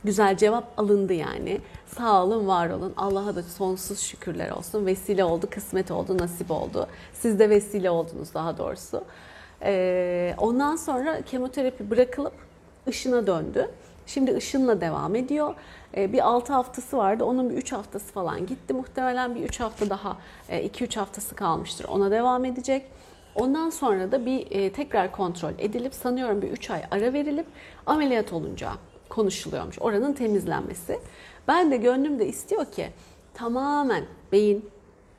[0.04, 1.60] Güzel cevap alındı yani.
[1.86, 2.94] Sağ olun, var olun.
[2.96, 4.86] Allah'a da sonsuz şükürler olsun.
[4.86, 6.86] Vesile oldu, kısmet oldu, nasip oldu.
[7.12, 9.04] Siz de vesile oldunuz daha doğrusu.
[9.62, 12.32] Ee, ondan sonra kemoterapi bırakılıp
[12.88, 13.70] ışına döndü.
[14.06, 15.54] Şimdi ışınla devam ediyor.
[15.96, 17.24] Ee, bir 6 haftası vardı.
[17.24, 18.74] Onun bir 3 haftası falan gitti.
[18.74, 20.16] Muhtemelen bir 3 hafta daha,
[20.50, 21.84] 2-3 haftası kalmıştır.
[21.84, 22.86] Ona devam edecek.
[23.34, 27.46] Ondan sonra da bir e, tekrar kontrol edilip sanıyorum bir 3 ay ara verilip
[27.86, 28.72] ameliyat olunca
[29.08, 29.78] konuşuluyormuş.
[29.80, 30.98] Oranın temizlenmesi.
[31.48, 32.88] Ben de gönlümde istiyor ki
[33.34, 34.70] tamamen beyin,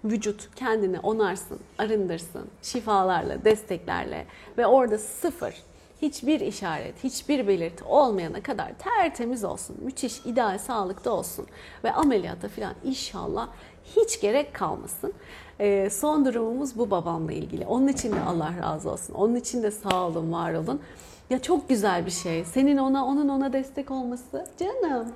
[0.03, 4.25] vücut kendini onarsın, arındırsın, şifalarla, desteklerle
[4.57, 5.55] ve orada sıfır
[6.01, 9.77] hiçbir işaret, hiçbir belirti olmayana kadar tertemiz olsun.
[9.81, 11.45] Müthiş, ideal sağlıkta olsun.
[11.83, 13.49] Ve ameliyata falan inşallah
[13.95, 15.13] hiç gerek kalmasın.
[15.59, 17.65] E, son durumumuz bu babamla ilgili.
[17.65, 19.13] Onun için de Allah razı olsun.
[19.13, 20.81] Onun için de sağ olun, var olun.
[21.29, 22.45] Ya çok güzel bir şey.
[22.45, 24.47] Senin ona, onun ona destek olması.
[24.59, 25.13] Canım.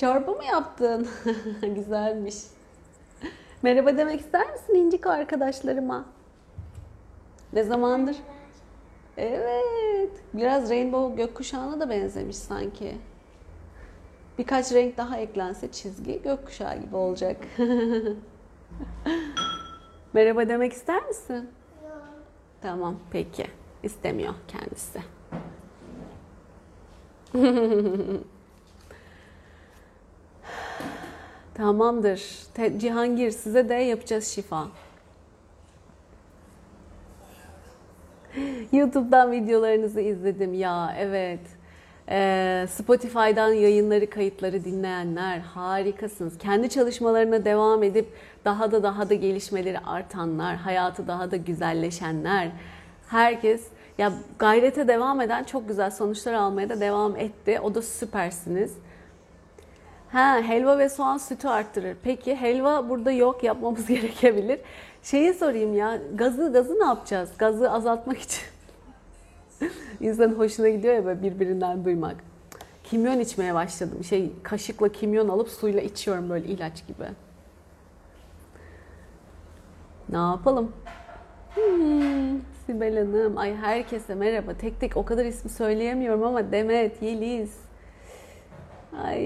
[0.00, 1.08] Çorba mı yaptın?
[1.74, 2.36] Güzelmiş.
[3.62, 6.04] Merhaba demek ister misin İnciko arkadaşlarıma?
[7.52, 8.16] Ne zamandır?
[9.16, 10.10] Evet.
[10.34, 12.96] Biraz rainbow gökkuşağına da benzemiş sanki.
[14.38, 17.36] Birkaç renk daha eklense çizgi gökkuşağı gibi olacak.
[20.12, 21.50] Merhaba demek ister misin?
[21.84, 22.02] Yok.
[22.60, 23.46] Tamam peki.
[23.82, 24.98] İstemiyor kendisi.
[31.54, 32.22] Tamamdır.
[32.76, 34.68] Cihangir size de yapacağız şifa.
[38.72, 41.40] YouTube'dan videolarınızı izledim ya evet.
[42.08, 46.38] Ee, Spotify'dan yayınları, kayıtları dinleyenler harikasınız.
[46.38, 48.08] Kendi çalışmalarına devam edip
[48.44, 52.48] daha da daha da gelişmeleri artanlar, hayatı daha da güzelleşenler.
[53.08, 53.66] Herkes
[53.98, 57.60] ya gayrete devam eden çok güzel sonuçlar almaya da devam etti.
[57.60, 58.76] O da süpersiniz.
[60.12, 61.96] Ha, helva ve soğan sütü arttırır.
[62.02, 64.60] Peki helva burada yok yapmamız gerekebilir.
[65.02, 67.30] Şeyi sorayım ya gazı gazı ne yapacağız?
[67.38, 68.42] Gazı azaltmak için.
[70.00, 72.16] İnsanın hoşuna gidiyor ya böyle birbirinden duymak.
[72.84, 74.04] Kimyon içmeye başladım.
[74.04, 77.04] Şey kaşıkla kimyon alıp suyla içiyorum böyle ilaç gibi.
[80.08, 80.72] Ne yapalım?
[81.54, 83.38] Hmm, Sibel Hanım.
[83.38, 84.54] Ay herkese merhaba.
[84.54, 87.56] Tek tek o kadar ismi söyleyemiyorum ama Demet, Yeliz.
[89.04, 89.20] Ay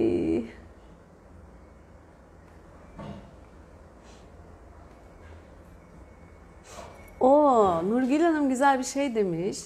[7.64, 9.58] Nurgül Hanım güzel bir şey demiş.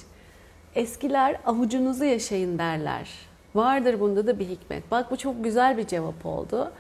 [0.75, 3.09] Eskiler avucunuzu yaşayın derler.
[3.55, 4.91] Vardır bunda da bir hikmet.
[4.91, 6.73] Bak bu çok güzel bir cevap oldu.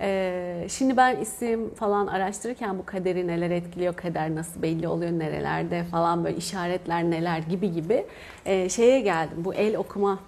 [0.00, 5.84] Ee, şimdi ben isim falan araştırırken bu kaderi neler etkiliyor, kader nasıl belli oluyor, nerelerde
[5.84, 8.06] falan böyle işaretler neler gibi gibi
[8.46, 9.36] e, şeye geldim.
[9.44, 10.18] Bu el okuma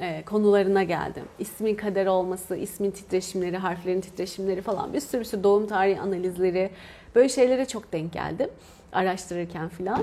[0.00, 1.24] e, konularına geldim.
[1.38, 6.70] İsmin kader olması, ismin titreşimleri, harflerin titreşimleri falan bir sürü sürü doğum tarihi analizleri
[7.14, 8.50] böyle şeylere çok denk geldim
[8.94, 10.02] araştırırken filan.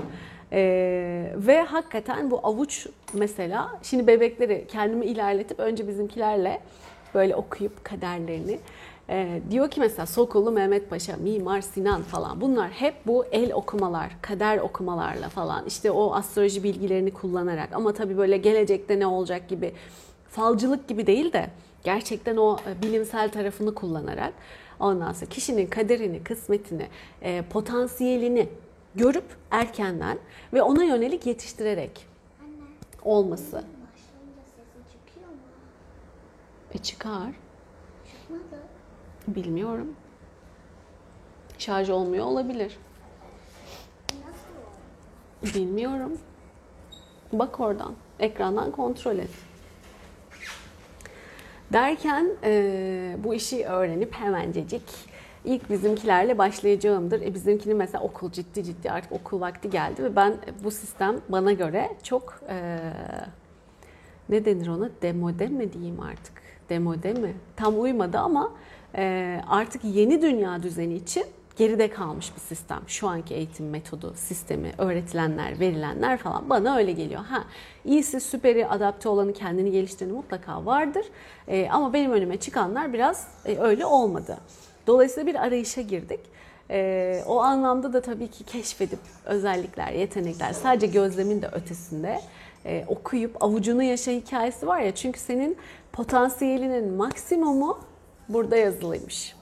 [0.52, 6.60] Ee, ve hakikaten bu avuç mesela şimdi bebekleri kendimi ilerletip önce bizimkilerle
[7.14, 8.58] böyle okuyup kaderlerini
[9.08, 14.16] e, diyor ki mesela Sokullu Mehmet Paşa, Mimar Sinan falan bunlar hep bu el okumalar,
[14.22, 19.72] kader okumalarla falan işte o astroloji bilgilerini kullanarak ama tabii böyle gelecekte ne olacak gibi
[20.30, 21.50] falcılık gibi değil de
[21.84, 24.32] gerçekten o e, bilimsel tarafını kullanarak
[24.80, 26.86] ondan sonra kişinin kaderini, kısmetini,
[27.22, 28.48] e, potansiyelini
[28.94, 30.18] görüp erkenden
[30.52, 32.06] ve ona yönelik yetiştirerek
[32.42, 32.52] Anne,
[33.02, 33.64] olması.
[36.74, 37.32] E çıkar.
[38.10, 38.62] Çıkmadı.
[39.28, 39.94] Bilmiyorum.
[41.58, 42.78] Şarj olmuyor olabilir.
[45.42, 45.58] Nasıl?
[45.58, 46.18] Bilmiyorum.
[47.32, 47.94] Bak oradan.
[48.18, 49.30] Ekrandan kontrol et.
[51.72, 54.82] Derken e, bu işi öğrenip hemencecik
[55.44, 57.20] ilk bizimkilerle başlayacağımdır.
[57.20, 61.52] E, bizimkinin mesela okul ciddi ciddi artık okul vakti geldi ve ben bu sistem bana
[61.52, 62.78] göre çok e,
[64.28, 68.52] ne denir ona demode mi diyeyim artık demode mi tam uymadı ama
[68.96, 71.24] e, artık yeni dünya düzeni için
[71.56, 72.80] geride kalmış bir sistem.
[72.86, 77.24] Şu anki eğitim metodu, sistemi, öğretilenler, verilenler falan bana öyle geliyor.
[77.24, 77.44] Ha,
[77.84, 81.04] iyisi, süperi, adapte olanı, kendini geliştireni mutlaka vardır.
[81.48, 84.38] E, ama benim önüme çıkanlar biraz e, öyle olmadı.
[84.86, 86.20] Dolayısıyla bir arayışa girdik.
[86.70, 92.20] Ee, o anlamda da tabii ki keşfedip özellikler, yetenekler sadece gözlemin de ötesinde
[92.66, 95.56] e, okuyup avucunu yaşa hikayesi var ya çünkü senin
[95.92, 97.78] potansiyelinin maksimumu
[98.28, 99.36] burada yazılıymış.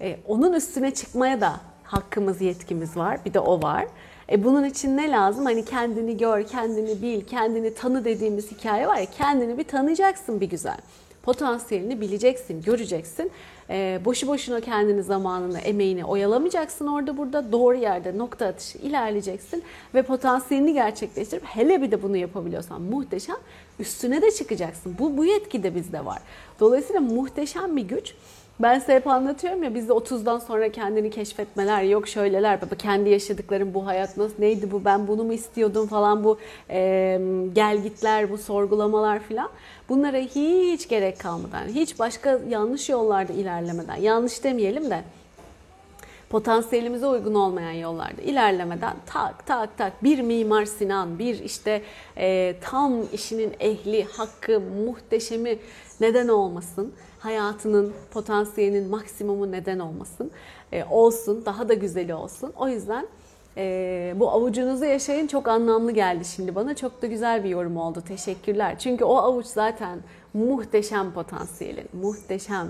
[0.00, 3.24] E, onun üstüne çıkmaya da hakkımız, yetkimiz var.
[3.24, 3.86] Bir de o var.
[4.30, 5.44] E, bunun için ne lazım?
[5.44, 10.50] Hani kendini gör, kendini bil, kendini tanı dediğimiz hikaye var ya kendini bir tanıyacaksın bir
[10.50, 10.78] güzel
[11.26, 13.30] Potansiyelini bileceksin, göreceksin.
[13.70, 17.52] Ee, boşu boşuna kendini zamanını, emeğini oyalamayacaksın orada burada.
[17.52, 19.62] Doğru yerde nokta atışı ilerleyeceksin
[19.94, 23.36] ve potansiyelini gerçekleştirip hele bir de bunu yapabiliyorsan muhteşem
[23.78, 24.96] üstüne de çıkacaksın.
[24.98, 26.18] Bu, bu yetki de bizde var.
[26.60, 28.14] Dolayısıyla muhteşem bir güç.
[28.60, 33.74] Ben size hep anlatıyorum ya bizde 30'dan sonra kendini keşfetmeler yok şöyleler baba kendi yaşadıklarım
[33.74, 36.38] bu hayat nasıl neydi bu ben bunu mu istiyordum falan bu
[36.70, 37.20] e,
[37.52, 39.48] gelgitler bu sorgulamalar filan
[39.88, 45.00] bunlara hiç gerek kalmadan hiç başka yanlış yollarda ilerlemeden yanlış demeyelim de
[46.30, 51.82] potansiyelimize uygun olmayan yollarda ilerlemeden tak tak tak bir Mimar Sinan, bir işte
[52.16, 55.58] e, tam işinin ehli, hakkı, muhteşemi
[56.00, 56.92] neden olmasın?
[57.18, 60.30] Hayatının potansiyelinin maksimumu neden olmasın?
[60.72, 62.52] E, olsun, daha da güzeli olsun.
[62.56, 63.06] O yüzden
[63.56, 66.76] e, bu avucunuzu yaşayın çok anlamlı geldi şimdi bana.
[66.76, 68.02] Çok da güzel bir yorum oldu.
[68.08, 68.78] Teşekkürler.
[68.78, 69.98] Çünkü o avuç zaten
[70.34, 72.68] muhteşem potansiyelin, muhteşem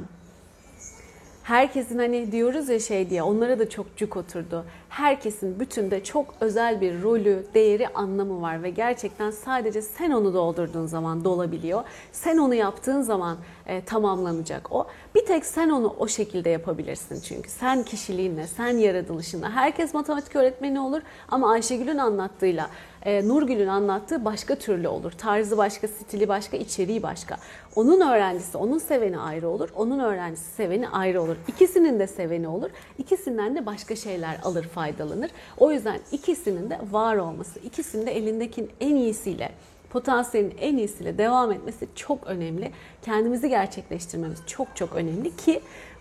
[1.47, 4.64] herkesin hani diyoruz ya şey diye onlara da çok cuk oturdu.
[4.88, 10.86] Herkesin bütünde çok özel bir rolü, değeri, anlamı var ve gerçekten sadece sen onu doldurduğun
[10.86, 11.82] zaman dolabiliyor.
[12.12, 13.36] Sen onu yaptığın zaman
[13.66, 14.86] e, tamamlanacak o.
[15.14, 17.51] Bir tek sen onu o şekilde yapabilirsin çünkü.
[17.51, 19.51] Sen kişiliğinle, sen yaratılışınla.
[19.51, 22.70] Herkes matematik öğretmeni olur ama Ayşegül'ün anlattığıyla
[23.07, 25.12] e, Nurgül'ün anlattığı başka türlü olur.
[25.12, 27.36] Tarzı başka, stili başka, içeriği başka.
[27.76, 29.68] Onun öğrencisi, onun seveni ayrı olur.
[29.76, 31.36] Onun öğrencisi, seveni ayrı olur.
[31.48, 32.70] İkisinin de seveni olur.
[32.98, 35.30] İkisinden de başka şeyler alır, faydalanır.
[35.59, 39.50] O yüzden ikisinin de var olması, ikisinin de elindekinin en iyisiyle
[39.90, 42.72] potansiyelin en iyisiyle devam etmesi çok önemli.
[43.02, 45.61] Kendimizi gerçekleştirmemiz çok çok önemli ki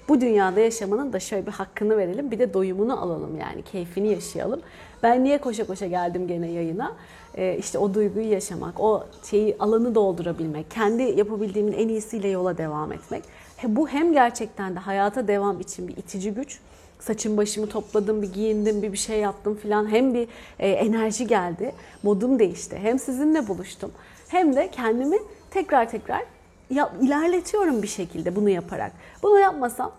[0.09, 2.31] bu dünyada yaşamanın da şöyle bir hakkını verelim.
[2.31, 4.61] Bir de doyumunu alalım yani keyfini yaşayalım.
[5.03, 6.93] Ben niye koşa koşa geldim gene yayına?
[7.37, 12.91] Ee, işte o duyguyu yaşamak, o şeyi alanı doldurabilmek, kendi yapabildiğimin en iyisiyle yola devam
[12.91, 13.23] etmek.
[13.57, 16.59] He, bu hem gerçekten de hayata devam için bir itici güç.
[16.99, 19.91] Saçım başımı topladım, bir giyindim, bir bir şey yaptım filan.
[19.91, 20.27] Hem bir
[20.59, 21.71] e, enerji geldi,
[22.03, 22.77] modum değişti.
[22.81, 23.91] Hem sizinle buluştum.
[24.27, 25.17] Hem de kendimi
[25.51, 26.23] tekrar tekrar
[26.69, 28.91] ya, ilerletiyorum bir şekilde bunu yaparak.
[29.23, 29.91] Bunu yapmasam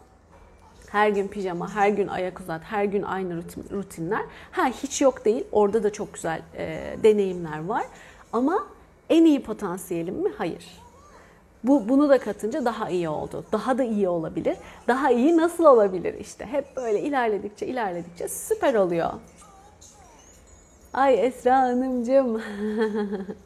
[0.96, 4.22] her gün pijama, her gün ayak uzat, her gün aynı rutin, rutinler.
[4.52, 5.44] Ha hiç yok değil.
[5.52, 7.84] Orada da çok güzel e, deneyimler var.
[8.32, 8.66] Ama
[9.10, 10.30] en iyi potansiyelim mi?
[10.38, 10.66] Hayır.
[11.64, 13.44] Bu bunu da katınca daha iyi oldu.
[13.52, 14.56] Daha da iyi olabilir.
[14.88, 16.46] Daha iyi nasıl olabilir işte.
[16.46, 19.10] Hep böyle ilerledikçe ilerledikçe süper oluyor.
[20.92, 22.42] Ay Esra Hanımcığım.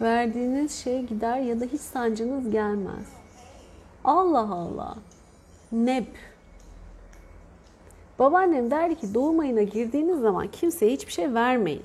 [0.00, 3.06] Verdiğiniz şey gider ya da hiç sancınız gelmez.
[4.04, 4.96] Allah Allah.
[5.72, 6.06] Neb.
[8.18, 11.82] Babaannem derdi ki doğum ayına girdiğiniz zaman kimseye hiçbir şey vermeyin.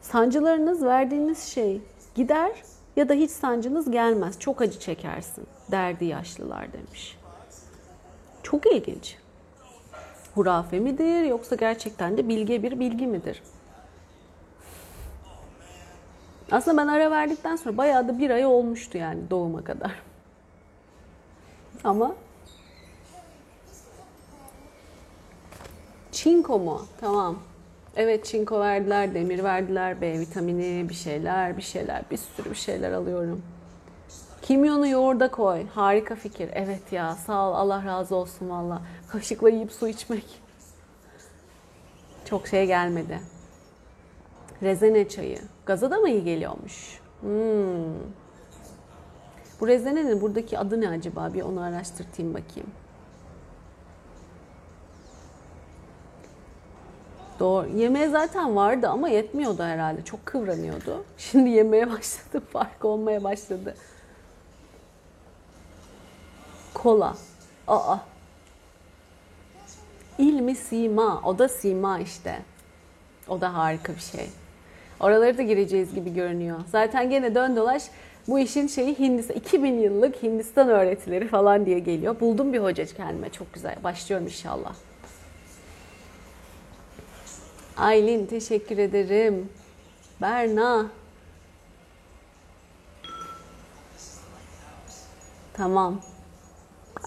[0.00, 1.80] Sancılarınız verdiğiniz şey
[2.14, 2.62] gider
[2.96, 4.38] ya da hiç sancınız gelmez.
[4.38, 7.18] Çok acı çekersin derdi yaşlılar demiş.
[8.42, 9.16] Çok ilginç.
[10.34, 13.42] Hurafe midir yoksa gerçekten de bilge bir bilgi midir?
[16.52, 19.92] Aslında ben ara verdikten sonra bayağı da bir ay olmuştu yani doğuma kadar.
[21.84, 22.14] Ama
[26.12, 26.86] Çinko mu?
[27.00, 27.38] Tamam.
[27.96, 32.92] Evet çinko verdiler, demir verdiler, B vitamini, bir şeyler, bir şeyler, bir sürü bir şeyler
[32.92, 33.42] alıyorum.
[34.42, 35.66] Kimyonu yoğurda koy.
[35.74, 36.50] Harika fikir.
[36.52, 38.82] Evet ya sağ ol Allah razı olsun valla.
[39.08, 40.42] Kaşıkla yiyip su içmek.
[42.24, 43.20] Çok şey gelmedi.
[44.62, 45.38] Rezene çayı.
[45.66, 47.00] Gaza da mı iyi geliyormuş?
[47.20, 47.30] Hmm.
[49.60, 51.34] Bu rezenenin buradaki adı ne acaba?
[51.34, 52.70] Bir onu araştırtayım bakayım.
[57.40, 57.68] Doğru.
[57.68, 60.04] Yemeğe zaten vardı ama yetmiyordu herhalde.
[60.04, 61.04] Çok kıvranıyordu.
[61.18, 62.44] Şimdi yemeye başladı.
[62.52, 63.74] Fark olmaya başladı.
[66.74, 67.16] Kola.
[67.68, 67.96] Aa.
[70.18, 71.20] İlmi sima.
[71.24, 72.42] O da sima işte.
[73.28, 74.30] O da harika bir şey.
[75.02, 76.58] Oraları da gireceğiz gibi görünüyor.
[76.72, 77.82] Zaten gene dön dolaş
[78.28, 82.20] bu işin şeyi Hindistan, 2000 yıllık Hindistan öğretileri falan diye geliyor.
[82.20, 83.76] Buldum bir hoca kendime çok güzel.
[83.84, 84.74] Başlıyorum inşallah.
[87.76, 89.48] Aylin teşekkür ederim.
[90.20, 90.86] Berna.
[95.52, 96.00] Tamam.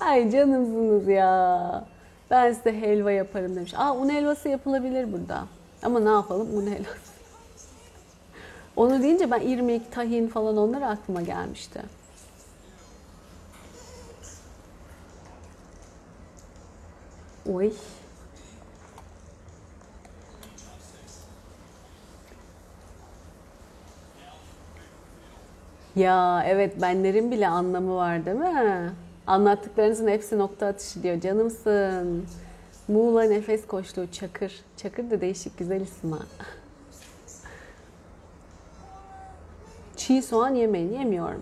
[0.01, 1.85] Ay canımsınız ya.
[2.31, 3.73] Ben size helva yaparım demiş.
[3.77, 5.45] Aa un helvası yapılabilir burada.
[5.83, 7.14] Ama ne yapalım un helvası.
[8.75, 11.81] Onu deyince ben irmik, tahin falan onlar aklıma gelmişti.
[17.53, 17.73] Oy.
[25.95, 28.93] Ya evet benlerin bile anlamı var değil mi?
[29.27, 31.21] Anlattıklarınızın hepsi nokta atışı diyor.
[31.21, 32.25] Canımsın.
[32.87, 34.61] Muğla Nefes Koçluğu Çakır.
[34.77, 36.19] Çakır da değişik güzel isim ha.
[40.07, 40.93] Çiğ soğan yemeyin.
[40.93, 41.41] Yemiyorum.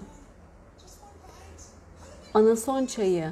[2.34, 3.32] Anason çayı.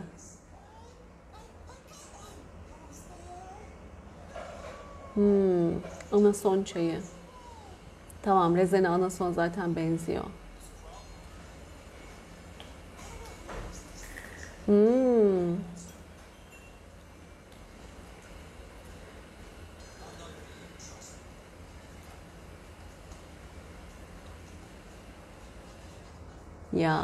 [5.14, 5.72] Hmm,
[6.12, 7.02] anason çayı.
[8.22, 10.24] Tamam, rezene anason zaten benziyor.
[14.66, 15.71] Hmm.
[26.74, 27.04] Ya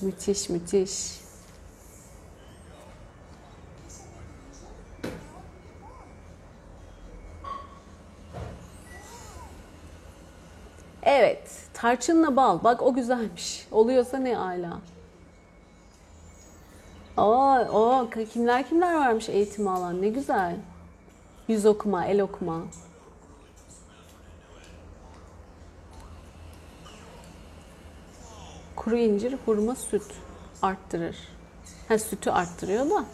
[0.00, 1.20] müthiş müthiş.
[11.02, 12.64] Evet, tarçınla bal.
[12.64, 13.66] Bak o güzelmiş.
[13.70, 14.78] Oluyorsa ne ala.
[17.16, 20.02] Aa, o kimler kimler varmış eğitim alan.
[20.02, 20.56] Ne güzel.
[21.48, 22.62] Yüz okuma, el okuma.
[28.88, 30.02] Kuru incir, hurma, süt
[30.62, 31.16] arttırır.
[31.88, 33.04] Ha sütü arttırıyor da.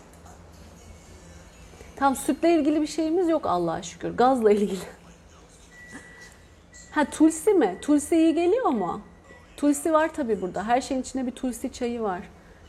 [1.97, 4.17] Tam sütle ilgili bir şeyimiz yok Allah'a şükür.
[4.17, 4.85] Gazla ilgili.
[6.91, 7.79] Ha tulsi mi?
[7.83, 9.01] Tulsi iyi geliyor mu?
[9.57, 10.65] Tulsi var tabii burada.
[10.65, 12.21] Her şeyin içinde bir tulsi çayı var.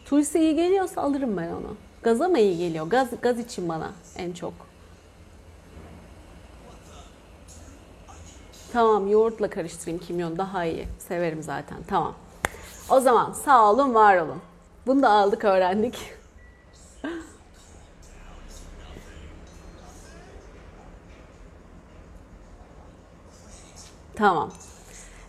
[0.05, 1.75] Tulsi iyi geliyorsa alırım ben onu.
[2.03, 2.87] Gaza mı iyi geliyor?
[2.87, 4.53] Gaz, gaz için bana en çok.
[8.73, 10.87] Tamam yoğurtla karıştırayım kimyon daha iyi.
[10.99, 11.77] Severim zaten.
[11.87, 12.15] Tamam.
[12.89, 14.41] O zaman sağ olun var olun.
[14.87, 16.13] Bunu da aldık öğrendik.
[24.15, 24.51] Tamam.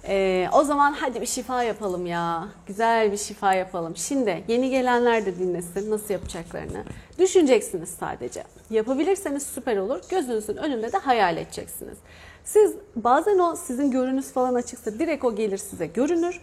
[0.08, 2.48] Ee, o zaman hadi bir şifa yapalım ya.
[2.66, 3.96] Güzel bir şifa yapalım.
[3.96, 6.84] Şimdi yeni gelenler de dinlesin nasıl yapacaklarını.
[7.18, 8.44] Düşüneceksiniz sadece.
[8.70, 10.00] Yapabilirseniz süper olur.
[10.08, 11.98] Gözünüzün önünde de hayal edeceksiniz.
[12.44, 16.40] Siz bazen o sizin görünüz falan açıksa direkt o gelir size görünür.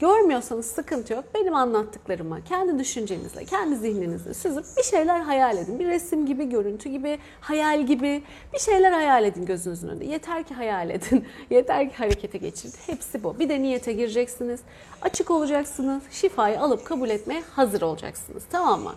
[0.00, 1.24] Görmüyorsanız sıkıntı yok.
[1.34, 5.78] Benim anlattıklarımı kendi düşüncenizle, kendi zihninizle süzüp bir şeyler hayal edin.
[5.78, 8.22] Bir resim gibi, görüntü gibi, hayal gibi
[8.52, 10.04] bir şeyler hayal edin gözünüzün önünde.
[10.04, 11.24] Yeter ki hayal edin.
[11.50, 12.74] Yeter ki harekete geçirin.
[12.86, 13.38] Hepsi bu.
[13.38, 14.60] Bir de niyete gireceksiniz.
[15.02, 16.02] Açık olacaksınız.
[16.10, 18.42] Şifayı alıp kabul etmeye hazır olacaksınız.
[18.50, 18.94] Tamam mı?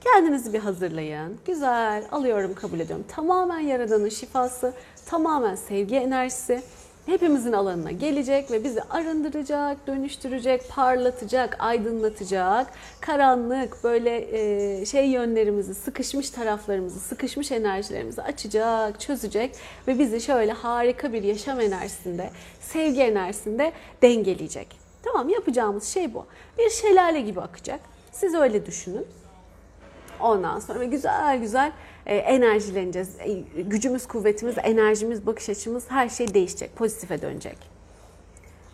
[0.00, 1.38] Kendinizi bir hazırlayın.
[1.46, 2.04] Güzel.
[2.12, 3.04] Alıyorum, kabul ediyorum.
[3.08, 4.72] Tamamen Yaradan'ın şifası,
[5.06, 6.62] tamamen sevgi enerjisi
[7.08, 12.66] hepimizin alanına gelecek ve bizi arındıracak, dönüştürecek, parlatacak, aydınlatacak.
[13.00, 14.28] Karanlık böyle
[14.80, 19.56] e, şey yönlerimizi, sıkışmış taraflarımızı, sıkışmış enerjilerimizi açacak, çözecek
[19.88, 22.30] ve bizi şöyle harika bir yaşam enerjisinde,
[22.60, 24.78] sevgi enerjisinde dengeleyecek.
[25.02, 26.26] Tamam yapacağımız şey bu.
[26.58, 27.80] Bir şelale gibi akacak.
[28.12, 29.06] Siz öyle düşünün.
[30.20, 31.72] Ondan sonra güzel güzel
[32.14, 33.16] enerjileneceğiz.
[33.20, 33.32] E,
[33.62, 36.76] gücümüz, kuvvetimiz, enerjimiz, bakış açımız her şey değişecek.
[36.76, 37.58] Pozitife dönecek.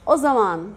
[0.07, 0.71] O zaman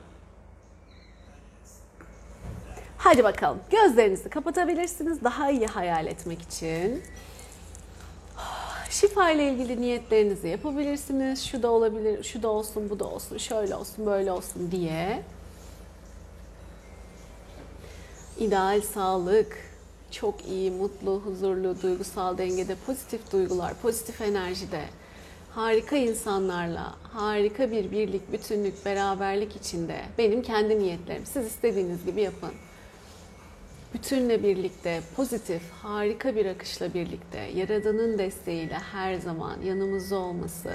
[2.97, 3.59] hadi bakalım.
[3.71, 7.03] Gözlerinizi kapatabilirsiniz daha iyi hayal etmek için.
[8.89, 11.45] Şifa ile ilgili niyetlerinizi yapabilirsiniz.
[11.45, 15.23] Şu da olabilir, şu da olsun, bu da olsun, şöyle olsun, böyle olsun diye.
[18.39, 19.57] İdeal sağlık,
[20.11, 24.81] çok iyi, mutlu, huzurlu, duygusal dengede, pozitif duygular, pozitif enerjide,
[25.51, 31.25] harika insanlarla, harika bir birlik, bütünlük, beraberlik içinde benim kendi niyetlerim.
[31.25, 32.51] Siz istediğiniz gibi yapın.
[33.93, 40.73] Bütünle birlikte, pozitif, harika bir akışla birlikte, Yaradan'ın desteğiyle her zaman yanımızda olması,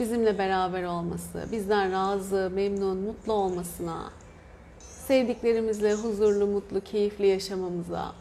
[0.00, 4.10] bizimle beraber olması, bizden razı, memnun, mutlu olmasına,
[4.78, 8.12] sevdiklerimizle huzurlu, mutlu, keyifli yaşamamıza,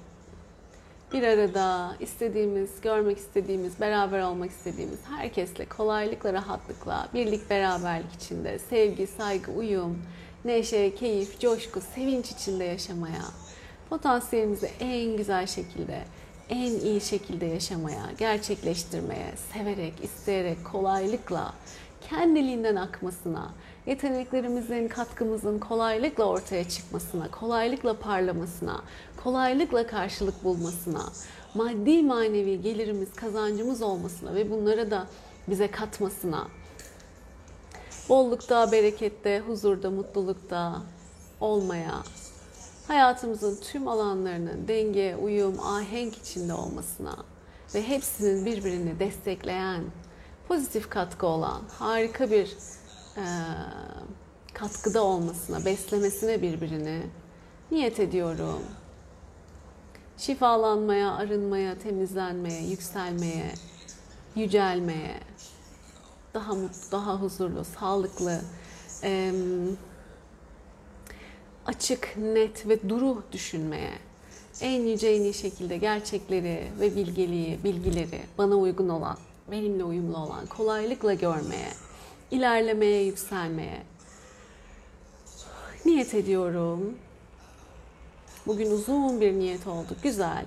[1.14, 9.08] bir arada istediğimiz, görmek istediğimiz, beraber olmak istediğimiz herkesle kolaylıkla, rahatlıkla, birlik, beraberlik içinde, sevgi,
[9.08, 10.02] saygı, uyum,
[10.46, 13.24] neşe, keyif, coşku, sevinç içinde yaşamaya,
[13.90, 16.04] potansiyelimizi en güzel şekilde,
[16.50, 21.54] en iyi şekilde yaşamaya, gerçekleştirmeye, severek, isteyerek, kolaylıkla,
[22.10, 23.52] kendiliğinden akmasına,
[23.90, 28.82] yeteneklerimizin, katkımızın kolaylıkla ortaya çıkmasına, kolaylıkla parlamasına,
[29.24, 31.06] kolaylıkla karşılık bulmasına,
[31.54, 35.08] maddi manevi gelirimiz, kazancımız olmasına ve bunlara da
[35.48, 36.48] bize katmasına,
[38.10, 40.82] bollukta, berekette, huzurda, mutlulukta
[41.42, 42.04] olmaya,
[42.88, 47.16] hayatımızın tüm alanlarının denge, uyum, ahenk içinde olmasına
[47.76, 49.84] ve hepsinin birbirini destekleyen,
[50.48, 52.58] pozitif katkı olan harika bir
[53.20, 53.26] e,
[54.54, 57.02] katkıda olmasına, beslemesine birbirini
[57.72, 58.64] niyet ediyorum.
[60.18, 63.52] Şifalanmaya, arınmaya, temizlenmeye, yükselmeye,
[64.36, 65.20] yücelmeye,
[66.34, 68.42] daha mutlu, daha huzurlu, sağlıklı,
[69.04, 69.78] em,
[71.66, 73.94] açık, net ve duru düşünmeye,
[74.62, 79.18] en yüce en iyi şekilde gerçekleri ve bilgeliği, bilgileri bana uygun olan,
[79.52, 81.70] benimle uyumlu olan, kolaylıkla görmeye,
[82.32, 83.84] ilerlemeye, yükselmeye
[85.86, 86.98] niyet ediyorum.
[88.48, 89.96] Bugün uzun bir niyet oldu.
[90.04, 90.46] Güzel.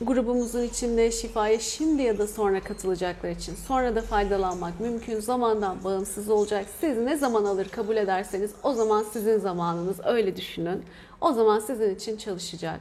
[0.00, 5.20] Grubumuzun içinde şifaya şimdi ya da sonra katılacaklar için sonra da faydalanmak mümkün.
[5.20, 6.66] Zamandan bağımsız olacak.
[6.80, 10.84] Siz ne zaman alır kabul ederseniz o zaman sizin zamanınız öyle düşünün.
[11.20, 12.80] O zaman sizin için çalışacak.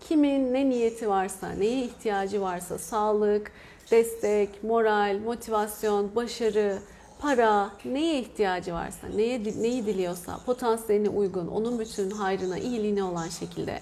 [0.00, 3.52] Kimin ne niyeti varsa, neye ihtiyacı varsa sağlık,
[3.90, 6.78] destek, moral, motivasyon, başarı,
[7.18, 13.80] para, neye ihtiyacı varsa, neye neyi diliyorsa, potansiyeline uygun, onun bütün hayrına, iyiliğine olan şekilde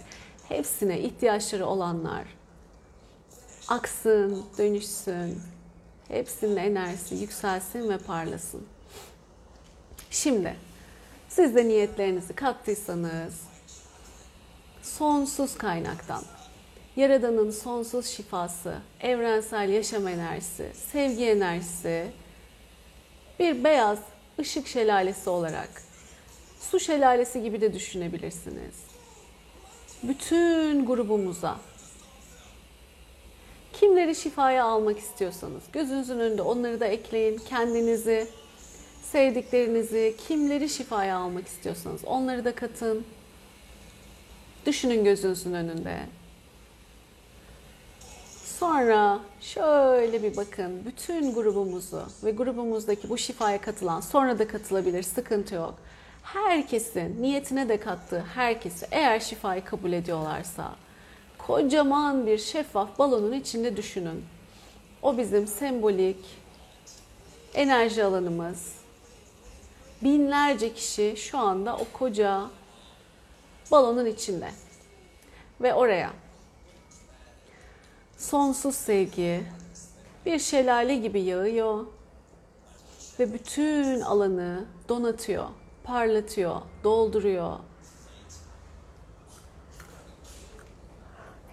[0.49, 2.25] hepsine ihtiyaçları olanlar
[3.69, 5.41] aksın, dönüşsün.
[6.09, 8.67] Hepsinin enerjisi yükselsin ve parlasın.
[10.11, 10.57] Şimdi
[11.29, 13.41] siz de niyetlerinizi kattıysanız
[14.83, 16.23] sonsuz kaynaktan
[16.97, 22.07] Yaradan'ın sonsuz şifası, evrensel yaşam enerjisi, sevgi enerjisi
[23.39, 23.99] bir beyaz
[24.39, 25.83] ışık şelalesi olarak
[26.61, 28.75] su şelalesi gibi de düşünebilirsiniz.
[30.03, 31.57] Bütün grubumuza
[33.73, 37.39] kimleri şifaya almak istiyorsanız gözünüzün önünde onları da ekleyin.
[37.49, 38.27] Kendinizi,
[39.03, 43.05] sevdiklerinizi, kimleri şifaya almak istiyorsanız onları da katın.
[44.67, 45.99] Düşünün gözünüzün önünde.
[48.63, 55.55] Sonra şöyle bir bakın bütün grubumuzu ve grubumuzdaki bu şifaya katılan sonra da katılabilir sıkıntı
[55.55, 55.75] yok.
[56.23, 60.75] Herkesin niyetine de kattığı herkesi eğer şifayı kabul ediyorlarsa
[61.39, 64.25] kocaman bir şeffaf balonun içinde düşünün.
[65.03, 66.25] O bizim sembolik
[67.55, 68.73] enerji alanımız.
[70.03, 72.43] Binlerce kişi şu anda o koca
[73.71, 74.49] balonun içinde.
[75.61, 76.22] Ve oraya
[78.23, 79.43] sonsuz sevgi
[80.27, 81.87] bir şelale gibi yağıyor
[83.19, 85.45] ve bütün alanı donatıyor,
[85.85, 87.59] parlatıyor, dolduruyor.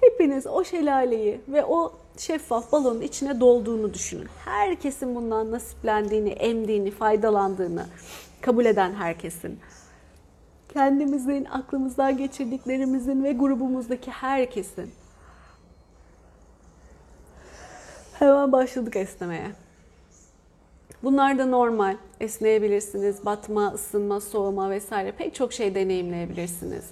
[0.01, 4.27] Hepiniz o şelaleyi ve o şeffaf balonun içine dolduğunu düşünün.
[4.45, 7.85] Herkesin bundan nasiplendiğini, emdiğini, faydalandığını
[8.41, 9.59] kabul eden herkesin.
[10.73, 14.91] Kendimizin, aklımızdan geçirdiklerimizin ve grubumuzdaki herkesin
[18.19, 19.51] Hemen başladık esnemeye.
[21.03, 21.95] Bunlar da normal.
[22.19, 23.25] Esneyebilirsiniz.
[23.25, 26.85] Batma, ısınma, soğuma vesaire pek çok şey deneyimleyebilirsiniz.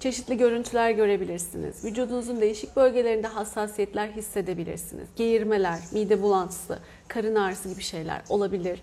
[0.00, 1.84] Çeşitli görüntüler görebilirsiniz.
[1.84, 5.08] Vücudunuzun değişik bölgelerinde hassasiyetler hissedebilirsiniz.
[5.16, 6.78] Geğirmeler, mide bulantısı,
[7.08, 8.82] karın ağrısı gibi şeyler olabilir.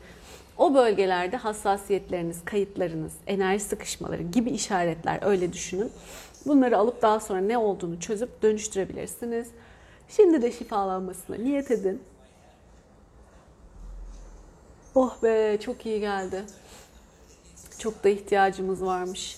[0.57, 5.91] O bölgelerde hassasiyetleriniz, kayıtlarınız, enerji sıkışmaları gibi işaretler öyle düşünün.
[6.45, 9.47] Bunları alıp daha sonra ne olduğunu çözüp dönüştürebilirsiniz.
[10.09, 12.03] Şimdi de şifalanmasına niyet edin.
[14.95, 16.43] Oh be çok iyi geldi.
[17.79, 19.37] Çok da ihtiyacımız varmış.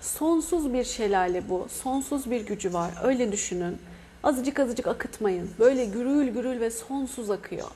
[0.00, 1.66] Sonsuz bir şelale bu.
[1.70, 2.94] Sonsuz bir gücü var.
[3.02, 3.78] Öyle düşünün.
[4.22, 5.50] Azıcık azıcık akıtmayın.
[5.58, 7.68] Böyle gürül gürül ve sonsuz akıyor.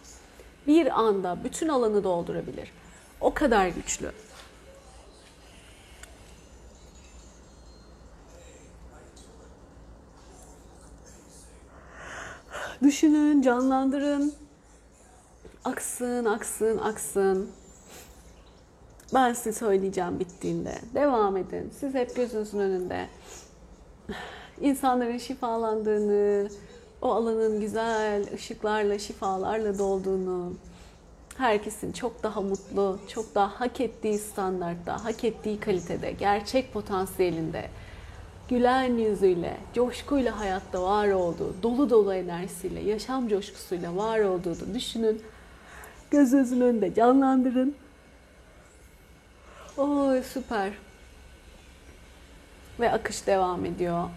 [0.67, 2.73] Bir anda bütün alanı doldurabilir.
[3.21, 4.13] O kadar güçlü.
[12.83, 14.33] Düşünün, canlandırın.
[15.65, 17.51] Aksın, aksın, aksın.
[19.15, 20.75] Ben size söyleyeceğim bittiğinde.
[20.95, 21.73] Devam edin.
[21.81, 23.07] Siz hep gözünüzün önünde.
[24.61, 26.49] İnsanların şifalandığını,
[27.03, 30.53] o alanın güzel ışıklarla, şifalarla dolduğunu,
[31.37, 37.71] herkesin çok daha mutlu, çok daha hak ettiği standartta, hak ettiği kalitede, gerçek potansiyelinde,
[38.49, 45.23] gülen yüzüyle, coşkuyla hayatta var olduğu, dolu dolu enerjisiyle, yaşam coşkusuyla var olduğunu düşünün.
[46.11, 47.77] Gözünüzün önünde canlandırın.
[49.77, 50.73] Oy süper.
[52.81, 54.09] Ve akış devam ediyor.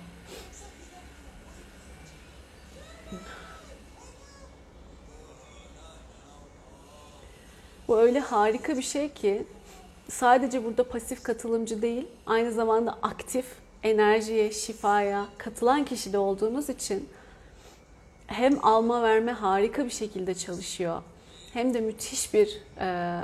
[7.87, 9.45] Bu öyle harika bir şey ki
[10.09, 13.45] sadece burada pasif katılımcı değil, aynı zamanda aktif
[13.83, 17.09] enerjiye, şifaya katılan kişi de olduğunuz için
[18.27, 21.01] hem alma verme harika bir şekilde çalışıyor.
[21.53, 23.19] hem de müthiş bir e,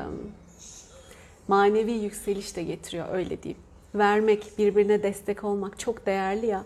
[1.47, 3.61] manevi yükseliş de getiriyor öyle diyeyim.
[3.95, 6.63] Vermek, birbirine destek olmak çok değerli ya.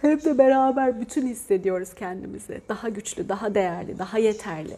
[0.00, 2.60] Hem de beraber bütün hissediyoruz kendimizi.
[2.68, 4.76] Daha güçlü, daha değerli, daha yeterli.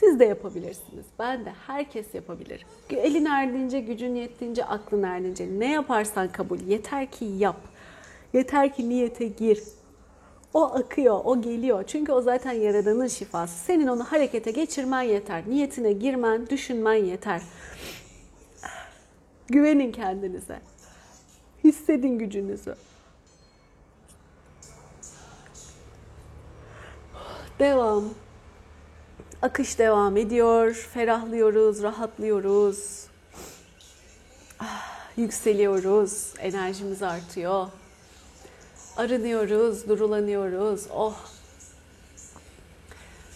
[0.00, 1.06] Siz de yapabilirsiniz.
[1.18, 2.66] Ben de herkes yapabilir.
[2.90, 6.60] Elin erdiğince, gücün yettiğince, aklın erdiğince ne yaparsan kabul.
[6.60, 7.56] Yeter ki yap.
[8.32, 9.62] Yeter ki niyete gir.
[10.54, 11.84] O akıyor, o geliyor.
[11.86, 13.64] Çünkü o zaten Yaradan'ın şifası.
[13.64, 15.42] Senin onu harekete geçirmen yeter.
[15.48, 17.42] Niyetine girmen, düşünmen yeter.
[19.48, 20.60] Güvenin kendinize.
[21.64, 22.74] Hissedin gücünüzü.
[27.58, 28.04] Devam.
[29.42, 30.88] Akış devam ediyor.
[30.94, 33.04] Ferahlıyoruz, rahatlıyoruz.
[34.60, 36.34] Ah, yükseliyoruz.
[36.38, 37.66] Enerjimiz artıyor.
[38.96, 40.86] Arınıyoruz, durulanıyoruz.
[40.94, 41.16] Oh.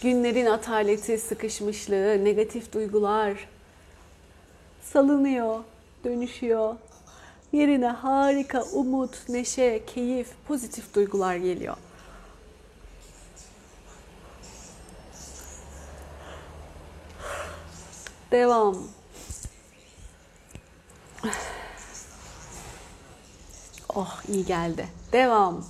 [0.03, 3.49] Günlerin ataleti, sıkışmışlığı, negatif duygular
[4.83, 5.61] salınıyor,
[6.05, 6.75] dönüşüyor.
[7.53, 11.77] Yerine harika umut, neşe, keyif, pozitif duygular geliyor.
[18.33, 18.77] Devam.
[23.95, 24.89] Oh iyi geldi.
[25.13, 25.65] Devam.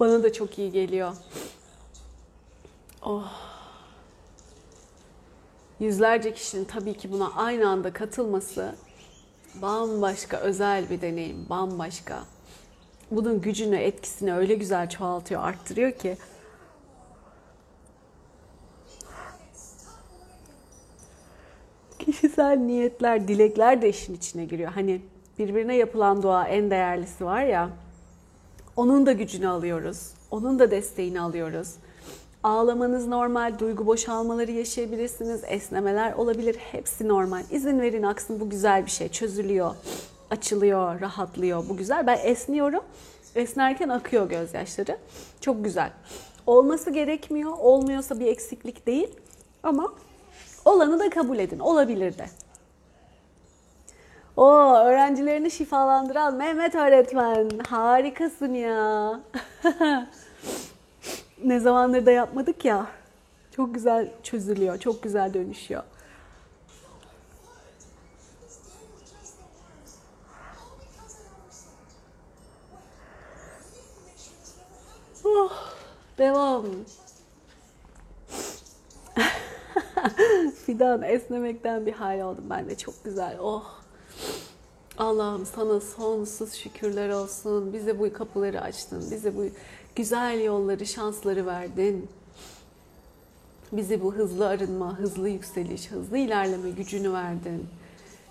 [0.00, 1.12] Bana da çok iyi geliyor.
[3.02, 3.32] Oh.
[5.80, 8.74] Yüzlerce kişinin tabii ki buna aynı anda katılması
[9.54, 12.24] bambaşka özel bir deneyim, bambaşka.
[13.10, 16.16] Bunun gücünü, etkisini öyle güzel çoğaltıyor, arttırıyor ki.
[21.98, 24.72] Kişisel niyetler, dilekler de işin içine giriyor.
[24.72, 25.02] Hani
[25.38, 27.70] birbirine yapılan dua en değerlisi var ya.
[28.76, 30.12] Onun da gücünü alıyoruz.
[30.30, 31.74] Onun da desteğini alıyoruz.
[32.42, 36.54] Ağlamanız normal, duygu boşalmaları yaşayabilirsiniz, esnemeler olabilir.
[36.54, 37.42] Hepsi normal.
[37.50, 39.08] İzin verin aksın bu güzel bir şey.
[39.08, 39.74] Çözülüyor,
[40.30, 41.68] açılıyor, rahatlıyor.
[41.68, 42.06] Bu güzel.
[42.06, 42.82] Ben esniyorum.
[43.34, 44.96] Esnerken akıyor gözyaşları.
[45.40, 45.90] Çok güzel.
[46.46, 47.52] Olması gerekmiyor.
[47.58, 49.08] Olmuyorsa bir eksiklik değil.
[49.62, 49.92] Ama
[50.64, 51.58] olanı da kabul edin.
[51.58, 52.26] Olabilir de.
[54.36, 57.50] O öğrencilerini şifalandıran Mehmet öğretmen.
[57.68, 59.20] Harikasın ya.
[61.44, 62.86] ne zamandır da yapmadık ya.
[63.50, 65.82] Çok güzel çözülüyor, çok güzel dönüşüyor.
[75.24, 75.52] Oh,
[76.18, 76.64] devam.
[80.66, 83.36] Fidan esnemekten bir hal oldum ben de çok güzel.
[83.40, 83.82] Oh.
[84.98, 87.72] Allah'ım sana sonsuz şükürler olsun.
[87.72, 89.10] Bize bu kapıları açtın.
[89.10, 89.44] Bize bu
[89.96, 92.08] güzel yolları, şansları verdin.
[93.72, 97.68] Bize bu hızlı arınma, hızlı yükseliş, hızlı ilerleme gücünü verdin.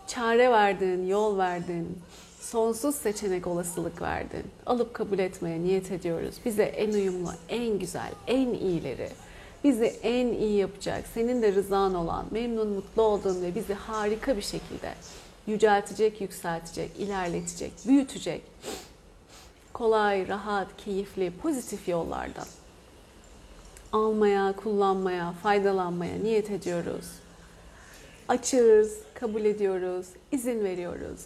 [0.07, 1.97] Çare verdin, yol verdin.
[2.39, 4.43] Sonsuz seçenek olasılık verdin.
[4.65, 6.35] Alıp kabul etmeye niyet ediyoruz.
[6.45, 9.09] Bize en uyumlu, en güzel, en iyileri,
[9.63, 14.41] bizi en iyi yapacak, senin de rızan olan, memnun, mutlu olduğun ve bizi harika bir
[14.41, 14.93] şekilde
[15.47, 18.41] yüceltecek, yükseltecek, ilerletecek, büyütecek
[19.81, 22.45] kolay, rahat, keyifli, pozitif yollardan
[23.91, 27.05] almaya, kullanmaya, faydalanmaya niyet ediyoruz.
[28.27, 31.21] Açığız, kabul ediyoruz, izin veriyoruz.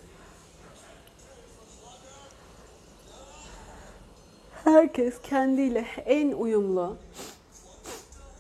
[4.64, 6.98] Herkes kendiyle en uyumlu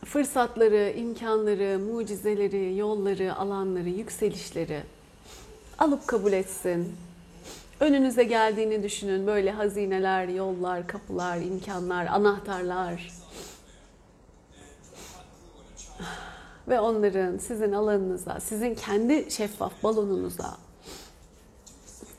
[0.06, 4.84] fırsatları, imkanları, mucizeleri, yolları, alanları, yükselişleri
[5.80, 6.96] alıp kabul etsin.
[7.80, 9.28] Önünüze geldiğini düşünün.
[9.28, 13.14] Böyle hazineler, yollar, kapılar, imkanlar, anahtarlar.
[16.68, 20.58] Ve onların sizin alanınıza, sizin kendi şeffaf balonunuza